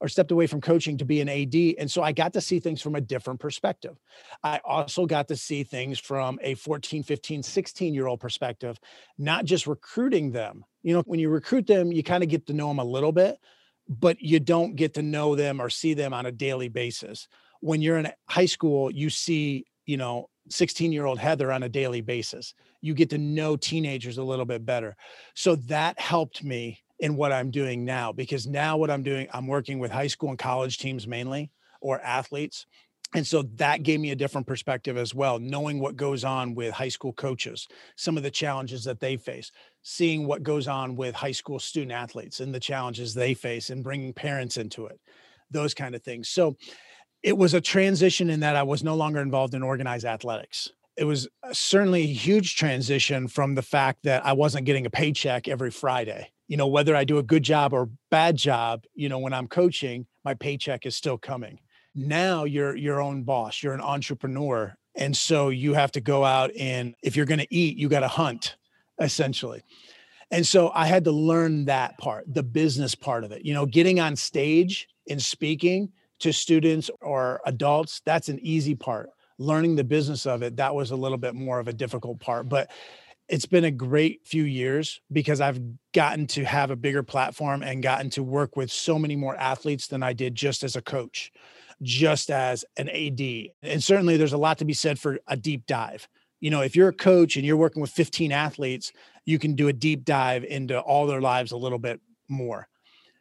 or 0.03 0.09
stepped 0.09 0.31
away 0.31 0.47
from 0.47 0.63
coaching 0.63 0.97
to 0.97 1.05
be 1.05 1.21
an 1.21 1.29
ad 1.29 1.55
and 1.79 1.91
so 1.91 2.03
i 2.03 2.13
got 2.13 2.33
to 2.33 2.41
see 2.41 2.59
things 2.59 2.81
from 2.81 2.95
a 2.95 3.01
different 3.01 3.41
perspective. 3.41 3.99
I 4.43 4.61
also 4.65 5.07
got 5.07 5.29
to 5.29 5.37
see 5.37 5.63
things 5.63 5.99
from 5.99 6.39
a 6.43 6.55
14 6.55 7.03
15 7.03 7.43
16 7.43 7.95
year 7.95 8.07
old 8.07 8.21
perspective 8.21 8.79
not 9.19 9.45
just 9.45 9.67
recruiting 9.67 10.33
them. 10.33 10.65
You 10.83 10.95
know 10.95 11.03
when 11.07 11.21
you 11.21 11.29
recruit 11.29 11.67
them 11.67 11.93
you 11.93 12.03
kind 12.03 12.23
of 12.23 12.29
get 12.29 12.47
to 12.47 12.55
know 12.55 12.69
them 12.69 12.79
a 12.79 12.85
little 12.85 13.13
bit 13.13 13.39
but 13.89 14.23
you 14.23 14.39
don't 14.39 14.77
get 14.77 14.95
to 14.95 15.03
know 15.03 15.35
them 15.35 15.61
or 15.61 15.69
see 15.69 15.95
them 15.95 16.15
on 16.15 16.25
a 16.25 16.33
daily 16.33 16.69
basis 16.69 17.27
when 17.61 17.81
you're 17.83 17.99
in 17.99 18.11
high 18.29 18.47
school, 18.47 18.91
you 18.91 19.11
see, 19.11 19.65
you 19.87 19.97
know, 19.97 20.29
16 20.51 20.93
year 20.93 21.07
old 21.07 21.19
Heather 21.19 21.53
on 21.53 21.63
a 21.63 21.69
daily 21.69 22.01
basis. 22.01 22.55
You 22.81 22.95
get 22.95 23.11
to 23.11 23.19
know 23.19 23.57
teenagers 23.57 24.19
a 24.19 24.25
little 24.25 24.45
bit 24.45 24.65
better. 24.65 24.97
So 25.35 25.57
that 25.57 25.99
helped 26.01 26.43
me 26.43 26.83
in 26.99 27.17
what 27.17 27.33
I'm 27.33 27.51
doing 27.51 27.85
now 27.85 28.13
because 28.13 28.47
now 28.47 28.77
what 28.77 28.91
I'm 28.91 29.03
doing, 29.03 29.29
I'm 29.33 29.47
working 29.47 29.79
with 29.79 29.91
high 29.91 30.07
school 30.07 30.31
and 30.31 30.39
college 30.39 30.79
teams 30.79 31.07
mainly 31.07 31.51
or 31.81 32.01
athletes. 32.01 32.67
And 33.15 33.27
so 33.27 33.43
that 33.57 33.83
gave 33.83 33.99
me 33.99 34.13
a 34.13 34.17
different 34.17 34.47
perspective 34.47 34.97
as 34.97 35.15
well, 35.15 35.41
knowing 35.41 35.81
what 35.81 35.97
goes 35.97 36.23
on 36.23 36.55
with 36.55 36.73
high 36.73 36.91
school 36.91 37.13
coaches, 37.13 37.67
some 37.97 38.17
of 38.17 38.23
the 38.23 38.31
challenges 38.31 38.85
that 38.85 39.01
they 39.01 39.17
face, 39.17 39.51
seeing 39.83 40.27
what 40.27 40.45
goes 40.45 40.69
on 40.69 40.95
with 40.95 41.15
high 41.15 41.33
school 41.33 41.59
student 41.59 41.91
athletes 41.91 42.39
and 42.39 42.55
the 42.55 42.61
challenges 42.61 43.13
they 43.13 43.35
face, 43.35 43.71
and 43.71 43.83
bringing 43.83 44.13
parents 44.13 44.59
into 44.59 44.87
it, 44.87 45.01
those 45.51 45.75
kind 45.75 45.97
of 45.97 46.05
things. 46.05 46.29
So 46.29 46.57
it 47.23 47.37
was 47.37 47.55
a 47.55 47.61
transition 47.61 48.31
in 48.31 48.41
that 48.41 48.57
I 48.57 48.63
was 48.63 48.83
no 48.83 48.95
longer 48.95 49.21
involved 49.21 49.55
in 49.55 49.63
organized 49.63 50.05
athletics. 50.05 50.71
It 50.97 51.05
was 51.05 51.29
uh, 51.43 51.53
certainly 51.53 52.03
a 52.03 52.13
huge 52.13 52.57
transition 52.57 53.29
from 53.29 53.55
the 53.55 53.63
fact 53.63 54.05
that 54.05 54.25
I 54.25 54.33
wasn't 54.33 54.67
getting 54.67 54.87
a 54.87 54.91
paycheck 54.91 55.49
every 55.49 55.71
Friday. 55.71 56.31
You 56.49 56.57
know, 56.57 56.67
whether 56.67 56.97
I 56.97 57.05
do 57.05 57.19
a 57.19 57.23
good 57.23 57.43
job 57.43 57.73
or 57.73 57.91
bad 58.11 58.37
job, 58.37 58.85
you 58.95 59.09
know, 59.09 59.19
when 59.19 59.33
I'm 59.33 59.47
coaching, 59.47 60.07
my 60.25 60.35
paycheck 60.35 60.85
is 60.85 60.97
still 60.97 61.17
coming. 61.17 61.61
Now 61.95 62.45
you're 62.45 62.77
your 62.77 63.01
own 63.01 63.23
boss, 63.23 63.63
you're 63.63 63.75
an 63.75 63.81
entrepreneur. 63.81 64.75
And 64.97 65.17
so 65.17 65.51
you 65.51 65.75
have 65.75 65.93
to 65.93 66.01
go 66.01 66.25
out 66.25 66.51
and 66.59 66.95
if 67.03 67.17
you're 67.17 67.27
going 67.27 67.41
to 67.41 67.55
eat, 67.55 67.77
you 67.77 67.89
got 67.89 68.01
to 68.01 68.09
hunt 68.09 68.57
essentially. 69.01 69.63
And 70.33 70.47
so 70.47 70.71
I 70.75 70.87
had 70.87 71.05
to 71.05 71.13
learn 71.13 71.65
that 71.67 71.99
part, 71.99 72.25
the 72.33 72.43
business 72.43 72.95
part 72.95 73.25
of 73.25 73.33
it. 73.33 73.45
You 73.45 73.55
know, 73.55 73.67
getting 73.67 73.99
on 74.01 74.17
stage 74.17 74.89
and 75.09 75.21
speaking 75.21 75.93
to 76.21 76.33
students 76.33 76.91
or 77.01 77.41
adults, 77.45 78.01
that's 78.05 78.29
an 78.29 78.39
easy 78.41 78.75
part. 78.75 79.11
Learning 79.39 79.75
the 79.75 79.85
business 79.85 80.27
of 80.27 80.43
it, 80.43 80.57
that 80.57 80.75
was 80.75 80.91
a 80.91 80.97
little 80.97 81.19
bit 81.19 81.35
more 81.35 81.59
of 81.59 81.69
a 81.69 81.73
difficult 81.73 82.21
part. 82.21 82.49
But 82.49 82.71
it's 83.29 83.47
been 83.47 83.65
a 83.65 83.71
great 83.71 84.27
few 84.27 84.43
years 84.43 85.01
because 85.13 85.41
I've 85.41 85.61
gotten 85.95 86.27
to 86.29 86.45
have 86.45 86.71
a 86.71 86.77
bigger 86.77 87.03
platform 87.03 87.63
and 87.63 87.83
gotten 87.83 88.11
to 88.11 88.23
work 88.23 88.57
with 88.57 88.73
so 88.73 88.99
many 88.99 89.15
more 89.15 89.37
athletes 89.37 89.87
than 89.87 90.03
I 90.03 90.13
did 90.13 90.35
just 90.35 90.65
as 90.65 90.75
a 90.75 90.83
coach, 90.83 91.33
just 91.81 92.31
as 92.31 92.65
an 92.77 92.89
AD. 92.89 93.21
And 93.63 93.83
certainly 93.83 94.17
there's 94.17 94.33
a 94.33 94.39
lot 94.39 94.59
to 94.59 94.65
be 94.65 94.73
said 94.75 94.99
for 94.99 95.21
a 95.29 95.37
deep 95.37 95.65
dive. 95.67 96.09
You 96.41 96.51
know, 96.51 96.61
if 96.63 96.75
you're 96.75 96.89
a 96.89 96.93
coach 96.93 97.37
and 97.37 97.47
you're 97.47 97.57
working 97.57 97.81
with 97.81 97.93
15 97.93 98.33
athletes, 98.33 98.93
you 99.25 99.39
can 99.39 99.55
do 99.55 99.69
a 99.69 99.73
deep 99.73 100.05
dive 100.05 100.43
into 100.45 100.79
all 100.81 101.07
their 101.07 101.21
lives 101.21 101.53
a 101.53 101.57
little 101.57 101.79
bit 101.79 102.01
more. 102.29 102.67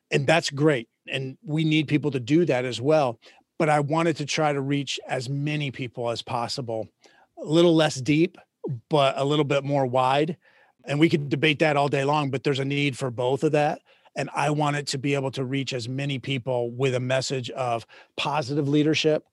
And 0.10 0.26
that's 0.26 0.50
great 0.50 0.90
and 1.12 1.38
we 1.44 1.64
need 1.64 1.88
people 1.88 2.12
to 2.12 2.20
do 2.20 2.46
that 2.46 2.66
as 2.66 2.82
well 2.82 3.20
but 3.58 3.70
i 3.70 3.80
wanted 3.80 4.16
to 4.16 4.26
try 4.26 4.54
to 4.54 4.62
reach 4.62 5.00
as 5.08 5.30
many 5.30 5.72
people 5.72 6.10
as 6.10 6.22
possible. 6.22 6.88
A 7.38 7.46
little 7.46 7.76
less 7.76 7.96
deep 7.96 8.38
but 8.90 9.18
a 9.18 9.24
little 9.24 9.46
bit 9.46 9.64
more 9.64 9.86
wide 9.86 10.38
and 10.86 11.00
we 11.00 11.10
could 11.10 11.30
debate 11.30 11.60
that 11.60 11.78
all 11.78 11.88
day 11.88 12.04
long 12.04 12.30
but 12.30 12.44
there's 12.44 12.60
a 12.60 12.66
need 12.66 12.98
for 12.98 13.10
both 13.10 13.44
of 13.44 13.54
that 13.54 13.82
and 14.16 14.30
i 14.36 14.50
wanted 14.50 14.88
to 14.88 14.98
be 14.98 15.14
able 15.16 15.32
to 15.32 15.46
reach 15.46 15.74
as 15.74 15.88
many 15.88 16.20
people 16.20 16.72
with 16.72 16.96
a 16.96 17.00
message 17.00 17.50
of 17.52 17.86
positive 18.18 18.68
leadership 18.68 19.26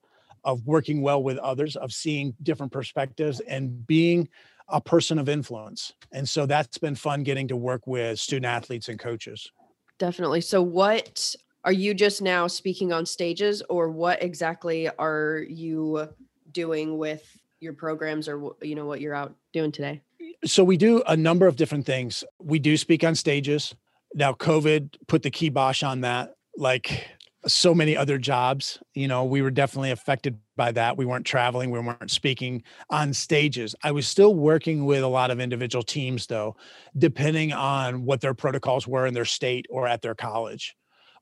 of 0.44 0.64
working 0.64 1.02
well 1.02 1.22
with 1.22 1.38
others 1.38 1.74
of 1.76 1.92
seeing 1.92 2.34
different 2.42 2.70
perspectives 2.70 3.40
and 3.40 3.86
being 3.86 4.28
a 4.68 4.80
person 4.80 5.18
of 5.18 5.28
influence 5.28 5.92
and 6.12 6.28
so 6.28 6.46
that's 6.46 6.78
been 6.78 6.94
fun 6.94 7.22
getting 7.22 7.48
to 7.48 7.56
work 7.56 7.86
with 7.86 8.18
student 8.18 8.46
athletes 8.46 8.88
and 8.88 8.98
coaches. 8.98 9.50
Definitely. 9.98 10.40
So 10.40 10.62
what 10.62 11.34
are 11.66 11.72
you 11.72 11.92
just 11.92 12.22
now 12.22 12.46
speaking 12.46 12.92
on 12.92 13.04
stages 13.04 13.60
or 13.68 13.90
what 13.90 14.22
exactly 14.22 14.88
are 14.98 15.44
you 15.48 16.08
doing 16.52 16.96
with 16.96 17.36
your 17.60 17.72
programs 17.72 18.28
or 18.28 18.52
you 18.62 18.74
know 18.74 18.86
what 18.86 19.00
you're 19.00 19.14
out 19.14 19.34
doing 19.52 19.72
today 19.72 20.00
so 20.44 20.64
we 20.64 20.76
do 20.76 21.02
a 21.08 21.16
number 21.16 21.46
of 21.46 21.56
different 21.56 21.84
things 21.84 22.24
we 22.40 22.58
do 22.58 22.76
speak 22.76 23.04
on 23.04 23.14
stages 23.14 23.74
now 24.14 24.32
covid 24.32 24.94
put 25.08 25.22
the 25.22 25.30
kibosh 25.30 25.82
on 25.82 26.00
that 26.00 26.36
like 26.56 27.08
so 27.46 27.72
many 27.72 27.96
other 27.96 28.18
jobs. 28.18 28.80
You 28.94 29.06
know, 29.06 29.24
we 29.24 29.40
were 29.40 29.52
definitely 29.52 29.92
affected 29.92 30.36
by 30.56 30.72
that. 30.72 30.96
We 30.96 31.04
weren't 31.04 31.26
traveling, 31.26 31.70
we 31.70 31.78
weren't 31.78 32.10
speaking 32.10 32.64
on 32.90 33.12
stages. 33.12 33.74
I 33.84 33.92
was 33.92 34.08
still 34.08 34.34
working 34.34 34.84
with 34.84 35.04
a 35.04 35.08
lot 35.08 35.30
of 35.30 35.38
individual 35.38 35.84
teams, 35.84 36.26
though, 36.26 36.56
depending 36.98 37.52
on 37.52 38.04
what 38.04 38.20
their 38.20 38.34
protocols 38.34 38.88
were 38.88 39.06
in 39.06 39.14
their 39.14 39.24
state 39.24 39.66
or 39.70 39.86
at 39.86 40.02
their 40.02 40.14
college 40.16 40.74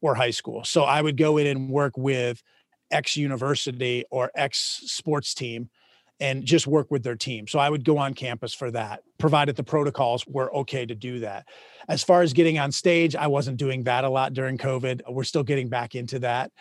or 0.05 0.15
high 0.15 0.31
school. 0.31 0.63
So 0.65 0.83
I 0.83 1.01
would 1.01 1.17
go 1.17 1.39
in 1.39 1.47
and 1.47 1.71
work 1.71 1.97
with 1.97 2.43
X 2.91 3.17
university 3.17 4.05
or 4.11 4.31
X 4.35 4.83
sports 4.85 5.33
team 5.33 5.71
and 6.21 6.45
just 6.45 6.67
work 6.67 6.91
with 6.91 7.03
their 7.03 7.17
team. 7.17 7.47
So 7.49 7.59
I 7.59 7.71
would 7.71 7.85
go 7.85 7.97
on 7.97 8.13
campus 8.13 8.53
for 8.53 8.71
that, 8.73 9.01
provided 9.19 9.57
the 9.57 9.65
protocols 9.65 10.25
were 10.27 10.55
okay 10.57 10.85
to 10.85 10.95
do 10.95 11.21
that. 11.21 11.49
As 11.89 12.05
far 12.05 12.21
as 12.21 12.35
getting 12.35 12.59
on 12.59 12.71
stage, 12.71 13.17
I 13.17 13.27
wasn't 13.27 13.57
doing 13.57 13.83
that 13.85 14.05
a 14.05 14.11
lot 14.11 14.35
during 14.35 14.59
COVID. 14.59 15.01
We're 15.09 15.25
still 15.25 15.43
getting 15.43 15.69
back 15.69 15.95
into 15.95 16.19
that. 16.19 16.53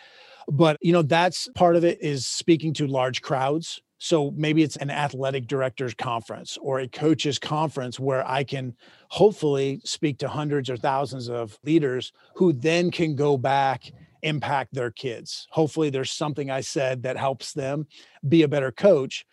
But, 0.48 0.78
you 0.80 0.92
know, 0.92 1.02
that's 1.02 1.46
part 1.54 1.76
of 1.76 1.84
it 1.84 1.98
is 2.02 2.26
speaking 2.26 2.72
to 2.74 2.86
large 2.86 3.20
crowds. 3.20 3.80
So 4.04 4.32
maybe 4.36 4.62
it's 4.62 4.76
an 4.76 4.90
athletic 4.90 5.46
directors 5.46 5.94
conference 5.94 6.58
or 6.60 6.80
a 6.80 6.86
coaches 6.86 7.38
conference 7.38 7.98
where 7.98 8.22
I 8.28 8.44
can 8.44 8.76
hopefully 9.08 9.80
speak 9.82 10.18
to 10.18 10.28
hundreds 10.28 10.68
or 10.68 10.76
thousands 10.76 11.30
of 11.30 11.58
leaders 11.64 12.12
who 12.34 12.52
then 12.52 12.90
can 12.90 13.16
go 13.16 13.38
back 13.38 13.90
impact 14.20 14.74
their 14.74 14.90
kids. 14.90 15.48
Hopefully 15.52 15.88
there's 15.88 16.10
something 16.10 16.50
I 16.50 16.60
said 16.60 17.02
that 17.04 17.16
helps 17.16 17.54
them 17.54 17.86
be 18.28 18.42
a 18.42 18.48
better 18.48 18.70
coach 18.70 19.24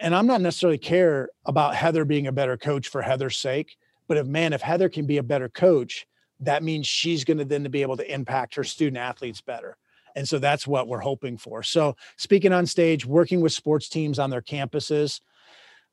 and 0.00 0.14
I'm 0.14 0.28
not 0.28 0.40
necessarily 0.40 0.78
care 0.78 1.30
about 1.46 1.74
Heather 1.74 2.04
being 2.04 2.28
a 2.28 2.32
better 2.32 2.56
coach 2.56 2.86
for 2.86 3.02
Heather's 3.02 3.36
sake, 3.36 3.78
but 4.06 4.16
if 4.16 4.28
man, 4.28 4.52
if 4.52 4.60
Heather 4.62 4.88
can 4.88 5.06
be 5.06 5.16
a 5.16 5.24
better 5.24 5.48
coach, 5.48 6.06
that 6.38 6.62
means 6.62 6.86
she's 6.86 7.24
going 7.24 7.38
to 7.38 7.44
then 7.44 7.64
be 7.64 7.82
able 7.82 7.96
to 7.96 8.14
impact 8.14 8.54
her 8.54 8.62
student 8.62 8.98
athletes 8.98 9.40
better. 9.40 9.76
And 10.16 10.28
so 10.28 10.38
that's 10.38 10.66
what 10.66 10.88
we're 10.88 11.00
hoping 11.00 11.36
for. 11.36 11.62
So 11.62 11.96
speaking 12.16 12.52
on 12.52 12.66
stage, 12.66 13.06
working 13.06 13.40
with 13.40 13.52
sports 13.52 13.88
teams 13.88 14.18
on 14.18 14.30
their 14.30 14.42
campuses, 14.42 15.20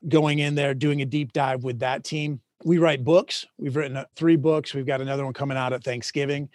going 0.07 0.39
in 0.39 0.55
there, 0.55 0.73
doing 0.73 1.01
a 1.01 1.05
deep 1.05 1.33
dive 1.33 1.63
with 1.63 1.79
that 1.79 2.03
team. 2.03 2.41
We 2.63 2.77
write 2.77 3.03
books. 3.03 3.45
We've 3.57 3.75
written 3.75 3.97
uh, 3.97 4.05
three 4.15 4.35
books. 4.35 4.73
We've 4.73 4.85
got 4.85 5.01
another 5.01 5.23
one 5.23 5.33
coming 5.33 5.57
out 5.57 5.73
at 5.73 5.83
Thanksgiving, 5.83 6.49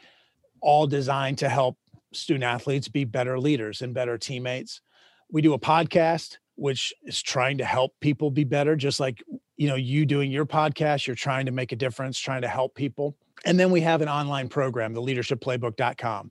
all 0.60 0.86
designed 0.86 1.38
to 1.38 1.48
help 1.48 1.76
student 2.12 2.44
athletes 2.44 2.88
be 2.88 3.04
better 3.04 3.38
leaders 3.38 3.82
and 3.82 3.94
better 3.94 4.18
teammates. 4.18 4.80
We 5.30 5.42
do 5.42 5.54
a 5.54 5.58
podcast 5.58 6.38
which 6.56 6.92
is 7.04 7.22
trying 7.22 7.58
to 7.58 7.64
help 7.64 7.92
people 8.00 8.30
be 8.30 8.44
better 8.44 8.76
just 8.76 9.00
like 9.00 9.22
you 9.56 9.68
know 9.68 9.74
you 9.74 10.04
doing 10.04 10.30
your 10.30 10.46
podcast 10.46 11.06
you're 11.06 11.16
trying 11.16 11.46
to 11.46 11.52
make 11.52 11.72
a 11.72 11.76
difference 11.76 12.18
trying 12.18 12.42
to 12.42 12.48
help 12.48 12.74
people 12.74 13.16
and 13.44 13.58
then 13.58 13.70
we 13.70 13.80
have 13.80 14.02
an 14.02 14.08
online 14.08 14.48
program 14.48 14.92
the 14.92 15.00
leadershipplaybook.com 15.00 16.30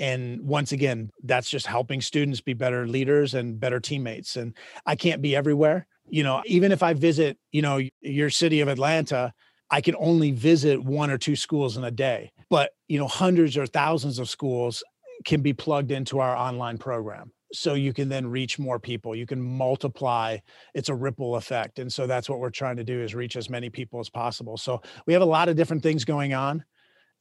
and 0.00 0.40
once 0.42 0.72
again 0.72 1.10
that's 1.24 1.48
just 1.48 1.66
helping 1.66 2.00
students 2.00 2.40
be 2.40 2.54
better 2.54 2.86
leaders 2.86 3.34
and 3.34 3.58
better 3.58 3.80
teammates 3.80 4.36
and 4.36 4.54
i 4.86 4.94
can't 4.94 5.22
be 5.22 5.34
everywhere 5.34 5.86
you 6.08 6.22
know 6.22 6.42
even 6.46 6.72
if 6.72 6.82
i 6.82 6.92
visit 6.92 7.38
you 7.52 7.62
know 7.62 7.80
your 8.00 8.30
city 8.30 8.60
of 8.60 8.68
atlanta 8.68 9.32
i 9.70 9.80
can 9.80 9.94
only 9.98 10.30
visit 10.30 10.82
one 10.82 11.10
or 11.10 11.18
two 11.18 11.36
schools 11.36 11.76
in 11.76 11.84
a 11.84 11.90
day 11.90 12.30
but 12.50 12.72
you 12.88 12.98
know 12.98 13.08
hundreds 13.08 13.56
or 13.56 13.66
thousands 13.66 14.18
of 14.18 14.28
schools 14.28 14.82
can 15.24 15.40
be 15.40 15.52
plugged 15.52 15.90
into 15.90 16.18
our 16.18 16.36
online 16.36 16.78
program 16.78 17.32
so 17.52 17.74
you 17.74 17.92
can 17.92 18.08
then 18.08 18.26
reach 18.26 18.58
more 18.58 18.78
people 18.78 19.14
you 19.14 19.26
can 19.26 19.40
multiply 19.40 20.36
it's 20.74 20.88
a 20.88 20.94
ripple 20.94 21.36
effect 21.36 21.78
and 21.78 21.92
so 21.92 22.06
that's 22.06 22.28
what 22.28 22.38
we're 22.38 22.50
trying 22.50 22.76
to 22.76 22.84
do 22.84 23.00
is 23.00 23.14
reach 23.14 23.36
as 23.36 23.48
many 23.48 23.70
people 23.70 24.00
as 24.00 24.10
possible. 24.10 24.56
So 24.56 24.82
we 25.06 25.12
have 25.12 25.22
a 25.22 25.26
lot 25.26 25.48
of 25.48 25.56
different 25.56 25.82
things 25.82 26.04
going 26.04 26.34
on 26.34 26.64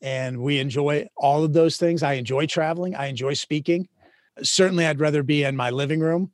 and 0.01 0.41
we 0.41 0.59
enjoy 0.59 1.07
all 1.17 1.43
of 1.43 1.53
those 1.53 1.77
things. 1.77 2.03
I 2.03 2.13
enjoy 2.13 2.45
traveling. 2.45 2.95
I 2.95 3.07
enjoy 3.07 3.33
speaking. 3.33 3.87
Certainly 4.43 4.85
i'd 4.85 4.99
rather 4.99 5.23
be 5.23 5.43
in 5.43 5.55
my 5.55 5.69
living 5.69 6.01
room 6.01 6.29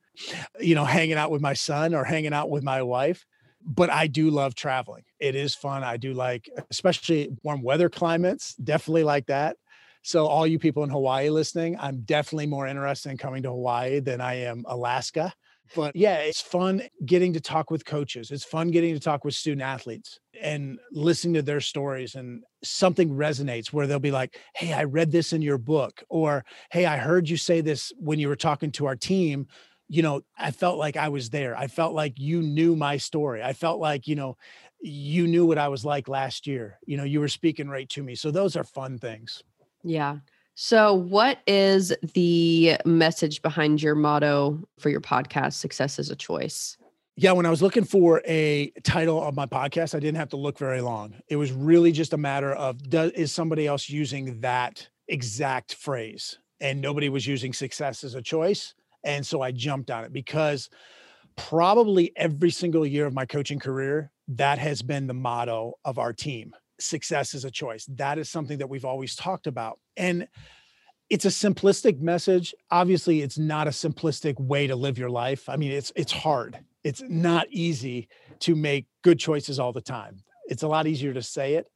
you 0.59 0.73
know 0.73 0.85
hanging 0.85 1.17
out 1.17 1.29
with 1.29 1.39
my 1.39 1.53
son 1.53 1.93
or 1.93 2.03
hanging 2.03 2.33
out 2.33 2.49
with 2.49 2.63
my 2.63 2.81
wife 2.81 3.27
but 3.63 3.91
i 3.91 4.07
do 4.07 4.31
love 4.31 4.55
traveling. 4.55 5.03
It 5.19 5.35
is 5.35 5.53
fun. 5.53 5.83
I 5.83 5.97
do 5.97 6.13
like 6.13 6.49
especially 6.71 7.29
warm 7.43 7.61
weather 7.61 7.89
climates 7.89 8.55
definitely 8.55 9.03
like 9.03 9.27
that. 9.27 9.57
So, 10.03 10.25
all 10.25 10.47
you 10.47 10.57
people 10.57 10.83
in 10.83 10.89
Hawaii 10.89 11.29
listening, 11.29 11.77
I'm 11.79 12.01
definitely 12.01 12.47
more 12.47 12.65
interested 12.65 13.11
in 13.11 13.17
coming 13.17 13.43
to 13.43 13.49
Hawaii 13.49 13.99
than 13.99 14.19
I 14.19 14.35
am 14.45 14.65
Alaska. 14.67 15.31
But 15.75 15.95
yeah, 15.95 16.17
it's 16.17 16.41
fun 16.41 16.83
getting 17.05 17.33
to 17.33 17.41
talk 17.41 17.71
with 17.71 17.85
coaches. 17.85 18.31
It's 18.31 18.43
fun 18.43 18.71
getting 18.71 18.93
to 18.93 18.99
talk 18.99 19.23
with 19.23 19.33
student 19.33 19.61
athletes 19.61 20.19
and 20.39 20.79
listening 20.91 21.35
to 21.35 21.41
their 21.41 21.61
stories. 21.61 22.15
And 22.15 22.43
something 22.63 23.09
resonates 23.09 23.71
where 23.71 23.87
they'll 23.87 23.99
be 23.99 24.11
like, 24.11 24.37
Hey, 24.55 24.73
I 24.73 24.83
read 24.83 25.11
this 25.11 25.33
in 25.33 25.41
your 25.41 25.57
book. 25.57 26.03
Or, 26.09 26.45
Hey, 26.71 26.85
I 26.85 26.97
heard 26.97 27.29
you 27.29 27.37
say 27.37 27.61
this 27.61 27.91
when 27.97 28.19
you 28.19 28.27
were 28.27 28.35
talking 28.35 28.71
to 28.73 28.85
our 28.85 28.95
team 28.95 29.47
you 29.93 30.01
know, 30.01 30.21
I 30.37 30.51
felt 30.51 30.77
like 30.77 30.95
I 30.95 31.09
was 31.09 31.31
there. 31.31 31.53
I 31.53 31.67
felt 31.67 31.93
like 31.93 32.17
you 32.17 32.41
knew 32.41 32.77
my 32.77 32.95
story. 32.95 33.43
I 33.43 33.51
felt 33.51 33.81
like, 33.81 34.07
you 34.07 34.15
know, 34.15 34.37
you 34.79 35.27
knew 35.27 35.45
what 35.45 35.57
I 35.57 35.67
was 35.67 35.83
like 35.83 36.07
last 36.07 36.47
year. 36.47 36.79
You 36.87 36.95
know, 36.95 37.03
you 37.03 37.19
were 37.19 37.27
speaking 37.27 37.67
right 37.67 37.89
to 37.89 38.01
me. 38.01 38.15
So 38.15 38.31
those 38.31 38.55
are 38.55 38.63
fun 38.63 38.99
things. 38.99 39.43
Yeah. 39.83 40.19
So, 40.55 40.93
what 40.93 41.39
is 41.47 41.93
the 42.13 42.77
message 42.85 43.41
behind 43.41 43.81
your 43.81 43.95
motto 43.95 44.67
for 44.79 44.89
your 44.89 45.01
podcast, 45.01 45.53
Success 45.53 45.97
is 45.97 46.09
a 46.09 46.15
Choice? 46.15 46.77
Yeah, 47.15 47.33
when 47.33 47.45
I 47.45 47.49
was 47.49 47.61
looking 47.61 47.83
for 47.83 48.21
a 48.25 48.71
title 48.83 49.21
of 49.21 49.35
my 49.35 49.45
podcast, 49.45 49.95
I 49.95 49.99
didn't 49.99 50.17
have 50.17 50.29
to 50.29 50.37
look 50.37 50.57
very 50.57 50.81
long. 50.81 51.15
It 51.27 51.35
was 51.35 51.51
really 51.51 51.91
just 51.91 52.13
a 52.13 52.17
matter 52.17 52.53
of 52.53 52.89
does, 52.89 53.11
is 53.11 53.31
somebody 53.31 53.67
else 53.67 53.89
using 53.89 54.41
that 54.41 54.87
exact 55.07 55.75
phrase? 55.75 56.37
And 56.59 56.81
nobody 56.81 57.09
was 57.09 57.25
using 57.25 57.53
success 57.53 58.03
as 58.03 58.15
a 58.15 58.21
choice. 58.21 58.73
And 59.03 59.25
so 59.25 59.41
I 59.41 59.51
jumped 59.51 59.89
on 59.89 60.03
it 60.03 60.13
because 60.13 60.69
probably 61.35 62.11
every 62.15 62.51
single 62.51 62.85
year 62.85 63.05
of 63.05 63.13
my 63.13 63.25
coaching 63.25 63.59
career, 63.59 64.11
that 64.27 64.57
has 64.59 64.81
been 64.81 65.07
the 65.07 65.13
motto 65.13 65.73
of 65.83 65.97
our 65.97 66.13
team 66.13 66.53
success 66.81 67.33
is 67.33 67.45
a 67.45 67.51
choice. 67.51 67.85
That 67.85 68.17
is 68.17 68.29
something 68.29 68.57
that 68.59 68.69
we've 68.69 68.85
always 68.85 69.15
talked 69.15 69.47
about. 69.47 69.79
And 69.97 70.27
it's 71.09 71.25
a 71.25 71.29
simplistic 71.29 71.99
message. 71.99 72.55
Obviously, 72.71 73.21
it's 73.21 73.37
not 73.37 73.67
a 73.67 73.71
simplistic 73.71 74.39
way 74.39 74.67
to 74.67 74.75
live 74.75 74.97
your 74.97 75.09
life. 75.09 75.49
I 75.49 75.57
mean, 75.57 75.71
it's 75.71 75.91
it's 75.95 76.11
hard. 76.11 76.57
It's 76.83 77.03
not 77.07 77.47
easy 77.49 78.07
to 78.39 78.55
make 78.55 78.87
good 79.03 79.19
choices 79.19 79.59
all 79.59 79.73
the 79.73 79.81
time. 79.81 80.23
It's 80.45 80.63
a 80.63 80.67
lot 80.67 80.87
easier 80.87 81.13
to 81.13 81.21
say 81.21 81.55
it, 81.55 81.67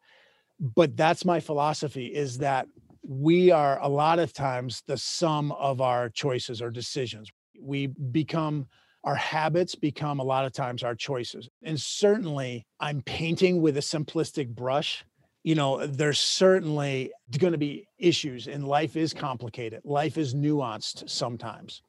but 0.60 0.96
that's 0.96 1.26
my 1.26 1.40
philosophy 1.40 2.08
is 2.08 2.40
that 2.40 2.68
we 3.08 3.52
are 3.52 3.80
a 3.82 3.90
lot 3.90 4.20
of 4.20 4.34
times 4.34 4.82
the 4.88 4.98
sum 4.98 5.52
of 5.52 5.82
our 5.82 6.10
choices 6.10 6.62
or 6.62 6.72
decisions. 6.72 7.30
We 7.62 7.88
become 7.88 8.68
our 9.06 9.16
habits 9.16 9.76
become 9.76 10.20
a 10.20 10.24
lot 10.24 10.46
of 10.46 10.52
times 10.52 10.84
our 10.84 10.96
choices. 10.96 11.48
And 11.64 11.80
certainly, 11.80 12.66
I'm 12.80 13.02
painting 13.04 13.62
with 13.62 13.78
a 13.78 13.82
simplistic 13.82 14.50
brush. 14.50 15.06
You 15.44 15.54
know, 15.54 15.86
there's 15.86 16.20
certainly 16.20 17.12
going 17.38 17.54
to 17.54 17.60
be 17.60 17.88
issues, 18.00 18.48
and 18.48 18.68
life 18.68 18.98
is 18.98 19.14
complicated. 19.14 19.82
Life 19.86 20.18
is 20.18 20.34
nuanced 20.34 21.08
sometimes. 21.08 21.84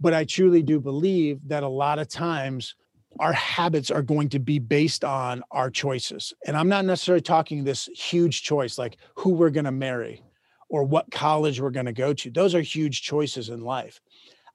But 0.00 0.14
I 0.14 0.24
truly 0.24 0.62
do 0.62 0.80
believe 0.80 1.40
that 1.48 1.62
a 1.62 1.68
lot 1.68 1.98
of 1.98 2.08
times 2.08 2.74
our 3.18 3.34
habits 3.34 3.90
are 3.90 4.02
going 4.02 4.30
to 4.30 4.38
be 4.38 4.58
based 4.58 5.04
on 5.04 5.42
our 5.50 5.68
choices. 5.68 6.32
And 6.46 6.56
I'm 6.56 6.68
not 6.68 6.86
necessarily 6.86 7.20
talking 7.20 7.64
this 7.64 7.86
huge 7.88 8.42
choice 8.42 8.78
like 8.78 8.96
who 9.16 9.30
we're 9.34 9.50
going 9.50 9.64
to 9.66 9.72
marry 9.72 10.22
or 10.70 10.84
what 10.84 11.10
college 11.10 11.60
we're 11.60 11.70
going 11.70 11.86
to 11.86 11.92
go 11.92 12.14
to. 12.14 12.30
Those 12.30 12.54
are 12.54 12.62
huge 12.62 13.02
choices 13.02 13.50
in 13.50 13.60
life. 13.60 14.00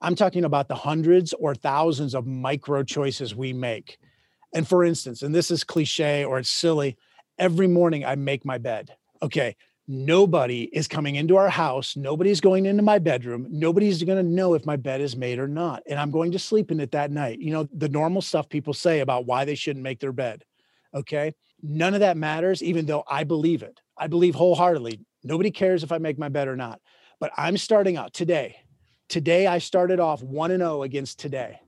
I'm 0.06 0.16
talking 0.16 0.46
about 0.46 0.68
the 0.68 0.76
hundreds 0.76 1.34
or 1.34 1.56
thousands 1.56 2.14
of 2.14 2.28
micro 2.28 2.84
choices 2.84 3.34
we 3.34 3.54
make. 3.54 3.98
And 4.54 4.68
for 4.68 4.84
instance, 4.84 5.24
and 5.24 5.34
this 5.34 5.50
is 5.50 5.64
cliche 5.64 6.24
or 6.24 6.38
it's 6.38 6.50
silly, 6.52 6.96
every 7.40 7.66
morning 7.66 8.06
I 8.06 8.14
make 8.14 8.46
my 8.46 8.60
bed. 8.60 8.96
Okay, 9.24 9.56
nobody 9.88 10.70
is 10.72 10.88
coming 10.88 11.16
into 11.16 11.38
our 11.38 11.50
house. 11.50 11.98
Nobody's 11.98 12.40
going 12.40 12.68
into 12.68 12.84
my 12.84 13.00
bedroom. 13.00 13.48
Nobody's 13.50 14.04
going 14.04 14.24
to 14.24 14.32
know 14.32 14.54
if 14.54 14.64
my 14.64 14.76
bed 14.76 15.02
is 15.02 15.16
made 15.16 15.40
or 15.40 15.48
not. 15.48 15.82
And 15.90 16.00
I'm 16.00 16.12
going 16.12 16.34
to 16.34 16.40
sleep 16.40 16.70
in 16.70 16.80
it 16.80 16.92
that 16.92 17.10
night. 17.10 17.40
You 17.40 17.52
know, 17.52 17.68
the 17.74 17.90
normal 17.90 18.22
stuff 18.22 18.48
people 18.48 18.76
say 18.76 19.00
about 19.00 19.26
why 19.26 19.44
they 19.44 19.56
shouldn't 19.56 19.82
make 19.82 20.02
their 20.02 20.12
bed. 20.12 20.44
Okay. 20.94 21.34
None 21.64 21.96
of 21.96 22.02
that 22.02 22.16
matters, 22.16 22.62
even 22.62 22.86
though 22.86 23.04
I 23.10 23.24
believe 23.24 23.64
it. 23.64 23.80
I 23.98 24.06
believe 24.06 24.36
wholeheartedly. 24.36 25.00
Nobody 25.24 25.50
cares 25.50 25.82
if 25.82 25.92
I 25.92 25.98
make 25.98 26.20
my 26.20 26.30
bed 26.30 26.48
or 26.48 26.56
not. 26.56 26.80
But 27.20 27.32
I'm 27.36 27.58
starting 27.58 27.98
out 27.98 28.14
today. 28.14 28.58
Today, 29.08 29.48
I 29.48 29.60
started 29.60 30.00
off 30.00 30.24
1 30.24 30.52
and 30.52 30.62
0 30.62 30.84
against 30.84 31.20
today. 31.20 31.60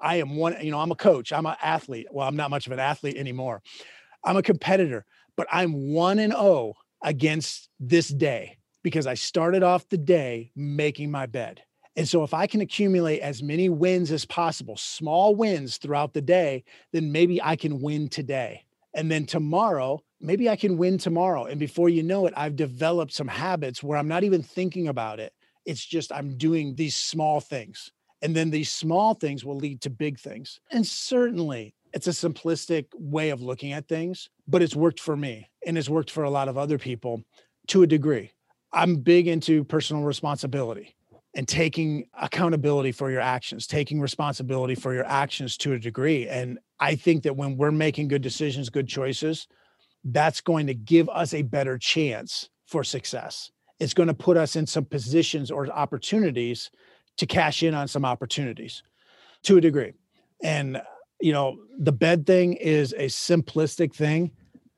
I 0.00 0.16
am 0.16 0.36
one, 0.36 0.56
you 0.60 0.70
know, 0.70 0.80
I'm 0.80 0.92
a 0.92 0.96
coach, 0.96 1.32
I'm 1.32 1.46
an 1.46 1.56
athlete. 1.62 2.06
Well, 2.10 2.26
I'm 2.26 2.36
not 2.36 2.50
much 2.50 2.66
of 2.66 2.72
an 2.72 2.78
athlete 2.78 3.16
anymore. 3.16 3.62
I'm 4.24 4.36
a 4.36 4.42
competitor, 4.42 5.04
but 5.36 5.46
I'm 5.50 5.92
1 5.92 6.18
and 6.18 6.32
0 6.32 6.74
against 7.02 7.68
this 7.78 8.08
day 8.08 8.58
because 8.82 9.06
I 9.06 9.14
started 9.14 9.62
off 9.62 9.88
the 9.88 9.98
day 9.98 10.52
making 10.56 11.10
my 11.10 11.26
bed. 11.26 11.62
And 11.96 12.08
so 12.08 12.22
if 12.24 12.34
I 12.34 12.46
can 12.46 12.60
accumulate 12.60 13.20
as 13.20 13.42
many 13.42 13.68
wins 13.68 14.12
as 14.12 14.26
possible, 14.26 14.76
small 14.76 15.34
wins 15.34 15.78
throughout 15.78 16.12
the 16.12 16.20
day, 16.20 16.64
then 16.92 17.10
maybe 17.10 17.42
I 17.42 17.56
can 17.56 17.80
win 17.80 18.08
today. 18.08 18.64
And 18.94 19.10
then 19.10 19.26
tomorrow, 19.26 20.02
maybe 20.20 20.48
I 20.48 20.56
can 20.56 20.76
win 20.76 20.98
tomorrow. 20.98 21.44
And 21.44 21.58
before 21.58 21.88
you 21.88 22.02
know 22.02 22.26
it, 22.26 22.34
I've 22.36 22.56
developed 22.56 23.12
some 23.12 23.28
habits 23.28 23.82
where 23.82 23.98
I'm 23.98 24.08
not 24.08 24.24
even 24.24 24.42
thinking 24.42 24.88
about 24.88 25.20
it 25.20 25.32
It's 25.66 25.84
just 25.84 26.12
I'm 26.12 26.36
doing 26.36 26.74
these 26.74 26.96
small 26.96 27.40
things. 27.40 27.90
And 28.22 28.34
then 28.34 28.50
these 28.50 28.72
small 28.72 29.14
things 29.14 29.44
will 29.44 29.56
lead 29.56 29.82
to 29.82 29.90
big 29.90 30.18
things. 30.18 30.58
And 30.70 30.86
certainly 30.86 31.74
it's 31.92 32.06
a 32.06 32.10
simplistic 32.10 32.86
way 32.94 33.30
of 33.30 33.42
looking 33.42 33.72
at 33.72 33.88
things, 33.88 34.30
but 34.48 34.62
it's 34.62 34.76
worked 34.76 35.00
for 35.00 35.16
me 35.16 35.50
and 35.66 35.76
it's 35.76 35.88
worked 35.88 36.10
for 36.10 36.24
a 36.24 36.30
lot 36.30 36.48
of 36.48 36.56
other 36.56 36.78
people 36.78 37.22
to 37.68 37.82
a 37.82 37.86
degree. 37.86 38.32
I'm 38.72 38.96
big 38.96 39.28
into 39.28 39.64
personal 39.64 40.02
responsibility 40.02 40.94
and 41.34 41.46
taking 41.46 42.06
accountability 42.20 42.92
for 42.92 43.10
your 43.10 43.20
actions, 43.20 43.66
taking 43.66 44.00
responsibility 44.00 44.74
for 44.74 44.94
your 44.94 45.04
actions 45.04 45.56
to 45.58 45.74
a 45.74 45.78
degree. 45.78 46.28
And 46.28 46.58
I 46.80 46.96
think 46.96 47.22
that 47.24 47.36
when 47.36 47.56
we're 47.56 47.70
making 47.70 48.08
good 48.08 48.22
decisions, 48.22 48.70
good 48.70 48.88
choices, 48.88 49.46
that's 50.04 50.40
going 50.40 50.66
to 50.68 50.74
give 50.74 51.08
us 51.08 51.34
a 51.34 51.42
better 51.42 51.78
chance 51.78 52.48
for 52.66 52.84
success. 52.84 53.50
It's 53.78 53.94
going 53.94 54.08
to 54.08 54.14
put 54.14 54.36
us 54.36 54.56
in 54.56 54.66
some 54.66 54.84
positions 54.84 55.50
or 55.50 55.68
opportunities 55.70 56.70
to 57.18 57.26
cash 57.26 57.62
in 57.62 57.74
on 57.74 57.88
some 57.88 58.04
opportunities 58.04 58.82
to 59.42 59.56
a 59.56 59.60
degree. 59.60 59.92
And, 60.42 60.80
you 61.20 61.32
know, 61.32 61.58
the 61.78 61.92
bed 61.92 62.26
thing 62.26 62.54
is 62.54 62.92
a 62.92 63.06
simplistic 63.06 63.94
thing. 63.94 64.32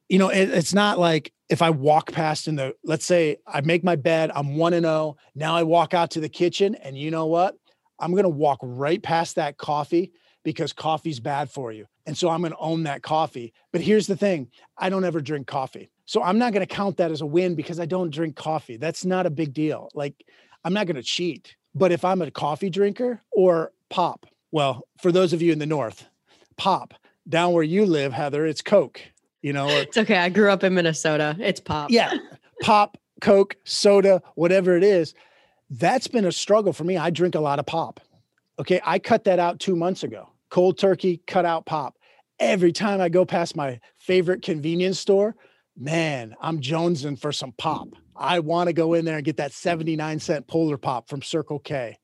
You 0.08 0.18
know, 0.18 0.28
it, 0.28 0.50
it's 0.50 0.74
not 0.74 0.98
like 0.98 1.32
if 1.48 1.62
I 1.62 1.70
walk 1.70 2.12
past 2.12 2.48
in 2.48 2.56
the, 2.56 2.74
let's 2.84 3.04
say 3.04 3.38
I 3.46 3.60
make 3.60 3.84
my 3.84 3.96
bed, 3.96 4.30
I'm 4.34 4.56
one 4.56 4.74
and 4.74 4.86
oh. 4.86 5.16
Now 5.34 5.56
I 5.56 5.62
walk 5.62 5.94
out 5.94 6.10
to 6.12 6.20
the 6.20 6.28
kitchen, 6.28 6.74
and 6.76 6.96
you 6.96 7.10
know 7.10 7.26
what? 7.26 7.56
I'm 7.98 8.12
going 8.12 8.24
to 8.24 8.28
walk 8.28 8.58
right 8.62 9.02
past 9.02 9.36
that 9.36 9.56
coffee 9.56 10.12
because 10.44 10.72
coffee's 10.72 11.20
bad 11.20 11.50
for 11.50 11.72
you. 11.72 11.86
And 12.06 12.16
so 12.16 12.28
I'm 12.28 12.40
going 12.40 12.52
to 12.52 12.58
own 12.58 12.84
that 12.84 13.02
coffee. 13.02 13.52
But 13.72 13.80
here's 13.80 14.06
the 14.06 14.16
thing 14.16 14.48
I 14.76 14.88
don't 14.88 15.04
ever 15.04 15.20
drink 15.20 15.46
coffee. 15.46 15.90
So 16.08 16.22
I'm 16.22 16.38
not 16.38 16.54
going 16.54 16.66
to 16.66 16.74
count 16.74 16.96
that 16.96 17.10
as 17.10 17.20
a 17.20 17.26
win 17.26 17.54
because 17.54 17.78
I 17.78 17.84
don't 17.84 18.08
drink 18.08 18.34
coffee. 18.34 18.78
That's 18.78 19.04
not 19.04 19.26
a 19.26 19.30
big 19.30 19.52
deal. 19.52 19.90
Like, 19.92 20.24
I'm 20.64 20.72
not 20.72 20.86
going 20.86 20.96
to 20.96 21.02
cheat. 21.02 21.54
But 21.74 21.92
if 21.92 22.02
I'm 22.02 22.22
a 22.22 22.30
coffee 22.30 22.70
drinker 22.70 23.20
or 23.30 23.72
pop, 23.90 24.24
well, 24.50 24.88
for 25.02 25.12
those 25.12 25.34
of 25.34 25.42
you 25.42 25.52
in 25.52 25.58
the 25.58 25.66
North, 25.66 26.06
pop, 26.56 26.94
down 27.28 27.52
where 27.52 27.62
you 27.62 27.84
live, 27.84 28.14
Heather, 28.14 28.46
it's 28.46 28.62
Coke, 28.62 29.02
you 29.42 29.52
know. 29.52 29.66
Or, 29.66 29.82
it's 29.82 29.98
okay. 29.98 30.16
I 30.16 30.30
grew 30.30 30.50
up 30.50 30.64
in 30.64 30.72
Minnesota. 30.72 31.36
It's 31.38 31.60
pop. 31.60 31.90
Yeah. 31.90 32.14
Pop, 32.62 32.96
Coke, 33.20 33.56
soda, 33.64 34.22
whatever 34.34 34.78
it 34.78 34.84
is. 34.84 35.12
That's 35.68 36.06
been 36.06 36.24
a 36.24 36.32
struggle 36.32 36.72
for 36.72 36.84
me. 36.84 36.96
I 36.96 37.10
drink 37.10 37.34
a 37.34 37.40
lot 37.40 37.58
of 37.58 37.66
pop. 37.66 38.00
Okay. 38.58 38.80
I 38.82 38.98
cut 38.98 39.24
that 39.24 39.38
out 39.38 39.60
two 39.60 39.76
months 39.76 40.04
ago. 40.04 40.30
Cold 40.48 40.78
turkey, 40.78 41.20
cut 41.26 41.44
out 41.44 41.66
pop 41.66 41.98
every 42.40 42.72
time 42.72 43.02
I 43.02 43.10
go 43.10 43.26
past 43.26 43.56
my 43.56 43.78
favorite 43.98 44.40
convenience 44.40 44.98
store, 44.98 45.36
man, 45.78 46.34
I'm 46.40 46.60
jonesing 46.60 47.18
for 47.18 47.32
some 47.32 47.52
pop. 47.52 47.88
I 48.16 48.40
want 48.40 48.66
to 48.66 48.72
go 48.72 48.94
in 48.94 49.04
there 49.04 49.16
and 49.16 49.24
get 49.24 49.36
that 49.36 49.52
79 49.52 50.18
cent 50.18 50.46
polar 50.48 50.76
pop 50.76 51.08
from 51.08 51.22
Circle 51.22 51.60
K. 51.60 51.96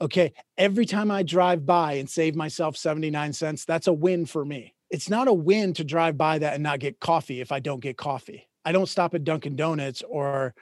Okay. 0.00 0.32
Every 0.58 0.86
time 0.86 1.10
I 1.10 1.22
drive 1.22 1.64
by 1.64 1.94
and 1.94 2.08
save 2.08 2.34
myself 2.34 2.76
79 2.76 3.32
cents, 3.34 3.64
that's 3.64 3.86
a 3.86 3.92
win 3.92 4.26
for 4.26 4.44
me. 4.44 4.74
It's 4.90 5.08
not 5.08 5.28
a 5.28 5.32
win 5.32 5.74
to 5.74 5.84
drive 5.84 6.18
by 6.18 6.38
that 6.38 6.54
and 6.54 6.62
not 6.62 6.80
get 6.80 7.00
coffee 7.00 7.40
if 7.40 7.52
I 7.52 7.60
don't 7.60 7.80
get 7.80 7.96
coffee. 7.96 8.48
I 8.64 8.72
don't 8.72 8.88
stop 8.88 9.14
at 9.14 9.24
Dunkin' 9.24 9.56
Donuts 9.56 10.02
or, 10.08 10.54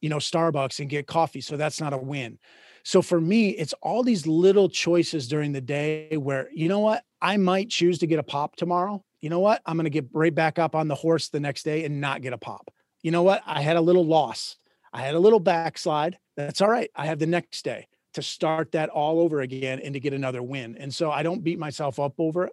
you 0.00 0.08
know, 0.08 0.16
Starbucks 0.16 0.80
and 0.80 0.90
get 0.90 1.06
coffee. 1.06 1.40
So 1.40 1.56
that's 1.56 1.80
not 1.80 1.92
a 1.92 1.98
win. 1.98 2.38
So 2.84 3.02
for 3.02 3.20
me, 3.20 3.50
it's 3.50 3.74
all 3.82 4.02
these 4.02 4.26
little 4.26 4.68
choices 4.68 5.28
during 5.28 5.52
the 5.52 5.60
day 5.60 6.16
where, 6.16 6.48
you 6.52 6.68
know 6.68 6.80
what, 6.80 7.04
I 7.20 7.36
might 7.36 7.68
choose 7.68 7.98
to 7.98 8.06
get 8.06 8.18
a 8.18 8.22
pop 8.22 8.56
tomorrow. 8.56 9.04
You 9.20 9.30
know 9.30 9.40
what, 9.40 9.62
I'm 9.66 9.76
going 9.76 9.84
to 9.84 9.90
get 9.90 10.08
right 10.12 10.34
back 10.34 10.58
up 10.58 10.74
on 10.74 10.88
the 10.88 10.94
horse 10.94 11.28
the 11.28 11.40
next 11.40 11.64
day 11.64 11.84
and 11.84 12.00
not 12.00 12.22
get 12.22 12.32
a 12.32 12.38
pop. 12.38 12.70
You 13.02 13.10
know 13.10 13.22
what, 13.22 13.42
I 13.46 13.60
had 13.60 13.76
a 13.76 13.80
little 13.80 14.04
loss. 14.04 14.56
I 14.92 15.02
had 15.02 15.14
a 15.14 15.20
little 15.20 15.40
backslide. 15.40 16.18
That's 16.36 16.60
all 16.60 16.70
right. 16.70 16.90
I 16.94 17.06
have 17.06 17.18
the 17.18 17.26
next 17.26 17.64
day 17.64 17.88
to 18.14 18.22
start 18.22 18.72
that 18.72 18.88
all 18.88 19.20
over 19.20 19.40
again 19.40 19.80
and 19.80 19.94
to 19.94 20.00
get 20.00 20.12
another 20.12 20.42
win. 20.42 20.76
And 20.78 20.94
so 20.94 21.10
I 21.10 21.22
don't 21.22 21.44
beat 21.44 21.58
myself 21.58 21.98
up 21.98 22.14
over 22.18 22.44
it. 22.44 22.52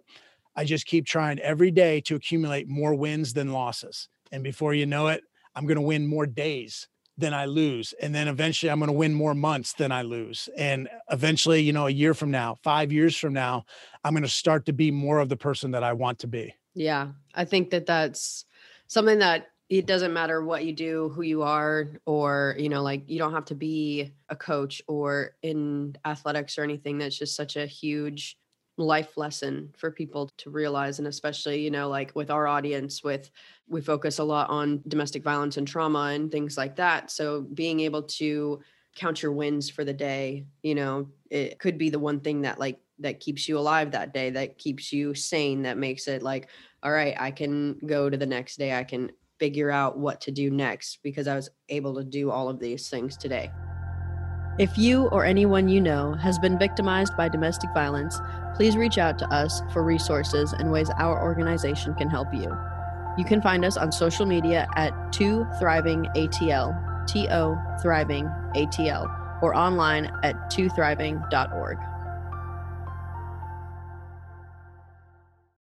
I 0.54 0.64
just 0.64 0.86
keep 0.86 1.06
trying 1.06 1.38
every 1.40 1.70
day 1.70 2.00
to 2.02 2.16
accumulate 2.16 2.68
more 2.68 2.94
wins 2.94 3.32
than 3.32 3.52
losses. 3.52 4.08
And 4.32 4.42
before 4.42 4.74
you 4.74 4.86
know 4.86 5.08
it, 5.08 5.22
I'm 5.54 5.66
going 5.66 5.76
to 5.76 5.82
win 5.82 6.06
more 6.06 6.26
days 6.26 6.88
than 7.18 7.32
I 7.32 7.46
lose. 7.46 7.94
And 8.00 8.14
then 8.14 8.28
eventually 8.28 8.70
I'm 8.70 8.78
going 8.78 8.88
to 8.90 8.92
win 8.92 9.14
more 9.14 9.34
months 9.34 9.72
than 9.72 9.90
I 9.90 10.02
lose. 10.02 10.48
And 10.56 10.88
eventually, 11.10 11.60
you 11.60 11.72
know, 11.72 11.86
a 11.86 11.90
year 11.90 12.14
from 12.14 12.30
now, 12.30 12.56
five 12.62 12.92
years 12.92 13.16
from 13.16 13.32
now, 13.32 13.64
I'm 14.04 14.12
going 14.12 14.22
to 14.22 14.28
start 14.28 14.66
to 14.66 14.72
be 14.72 14.90
more 14.90 15.18
of 15.18 15.28
the 15.28 15.36
person 15.36 15.70
that 15.70 15.82
I 15.82 15.92
want 15.94 16.18
to 16.20 16.26
be. 16.26 16.54
Yeah. 16.74 17.08
I 17.34 17.44
think 17.44 17.70
that 17.70 17.86
that's 17.86 18.44
something 18.86 19.18
that 19.20 19.48
it 19.68 19.86
doesn't 19.86 20.12
matter 20.12 20.44
what 20.44 20.64
you 20.64 20.72
do, 20.72 21.08
who 21.08 21.22
you 21.22 21.42
are, 21.42 21.88
or, 22.04 22.54
you 22.58 22.68
know, 22.68 22.82
like 22.82 23.08
you 23.08 23.18
don't 23.18 23.32
have 23.32 23.46
to 23.46 23.54
be 23.54 24.12
a 24.28 24.36
coach 24.36 24.80
or 24.86 25.34
in 25.42 25.96
athletics 26.04 26.56
or 26.58 26.62
anything. 26.62 26.98
That's 26.98 27.18
just 27.18 27.34
such 27.34 27.56
a 27.56 27.66
huge 27.66 28.38
life 28.76 29.16
lesson 29.16 29.72
for 29.76 29.90
people 29.90 30.30
to 30.36 30.50
realize 30.50 30.98
and 30.98 31.08
especially 31.08 31.62
you 31.62 31.70
know 31.70 31.88
like 31.88 32.14
with 32.14 32.30
our 32.30 32.46
audience 32.46 33.02
with 33.02 33.30
we 33.68 33.80
focus 33.80 34.18
a 34.18 34.24
lot 34.24 34.50
on 34.50 34.82
domestic 34.88 35.22
violence 35.24 35.56
and 35.56 35.66
trauma 35.66 36.10
and 36.14 36.30
things 36.30 36.58
like 36.58 36.76
that 36.76 37.10
so 37.10 37.42
being 37.54 37.80
able 37.80 38.02
to 38.02 38.60
count 38.94 39.22
your 39.22 39.32
wins 39.32 39.70
for 39.70 39.84
the 39.84 39.92
day 39.92 40.44
you 40.62 40.74
know 40.74 41.08
it 41.30 41.58
could 41.58 41.78
be 41.78 41.88
the 41.88 41.98
one 41.98 42.20
thing 42.20 42.42
that 42.42 42.58
like 42.58 42.78
that 42.98 43.20
keeps 43.20 43.48
you 43.48 43.58
alive 43.58 43.90
that 43.90 44.12
day 44.12 44.30
that 44.30 44.58
keeps 44.58 44.92
you 44.92 45.14
sane 45.14 45.62
that 45.62 45.78
makes 45.78 46.06
it 46.06 46.22
like 46.22 46.48
all 46.82 46.92
right 46.92 47.14
i 47.18 47.30
can 47.30 47.78
go 47.86 48.10
to 48.10 48.16
the 48.16 48.26
next 48.26 48.58
day 48.58 48.74
i 48.74 48.84
can 48.84 49.10
figure 49.38 49.70
out 49.70 49.98
what 49.98 50.20
to 50.20 50.30
do 50.30 50.50
next 50.50 50.98
because 51.02 51.26
i 51.26 51.34
was 51.34 51.48
able 51.70 51.94
to 51.94 52.04
do 52.04 52.30
all 52.30 52.48
of 52.48 52.58
these 52.58 52.88
things 52.90 53.16
today 53.16 53.50
if 54.58 54.78
you 54.78 55.08
or 55.08 55.24
anyone 55.24 55.68
you 55.68 55.80
know 55.80 56.14
has 56.14 56.38
been 56.38 56.58
victimized 56.58 57.16
by 57.16 57.28
domestic 57.28 57.70
violence 57.74 58.20
please 58.56 58.76
reach 58.76 58.96
out 58.96 59.18
to 59.18 59.28
us 59.32 59.62
for 59.72 59.82
resources 59.84 60.54
and 60.54 60.70
ways 60.70 60.88
our 60.98 61.22
organization 61.22 61.94
can 61.94 62.08
help 62.08 62.32
you. 62.32 62.56
You 63.18 63.24
can 63.24 63.42
find 63.42 63.64
us 63.64 63.76
on 63.76 63.92
social 63.92 64.26
media 64.26 64.66
at 64.76 65.12
2 65.12 65.46
Thriving 65.58 66.06
ATL, 66.16 67.06
T 67.06 67.28
O 67.30 67.58
Thriving 67.82 68.26
ATL, 68.54 69.42
or 69.42 69.54
online 69.54 70.10
at 70.22 70.50
2thriving.org. 70.50 71.78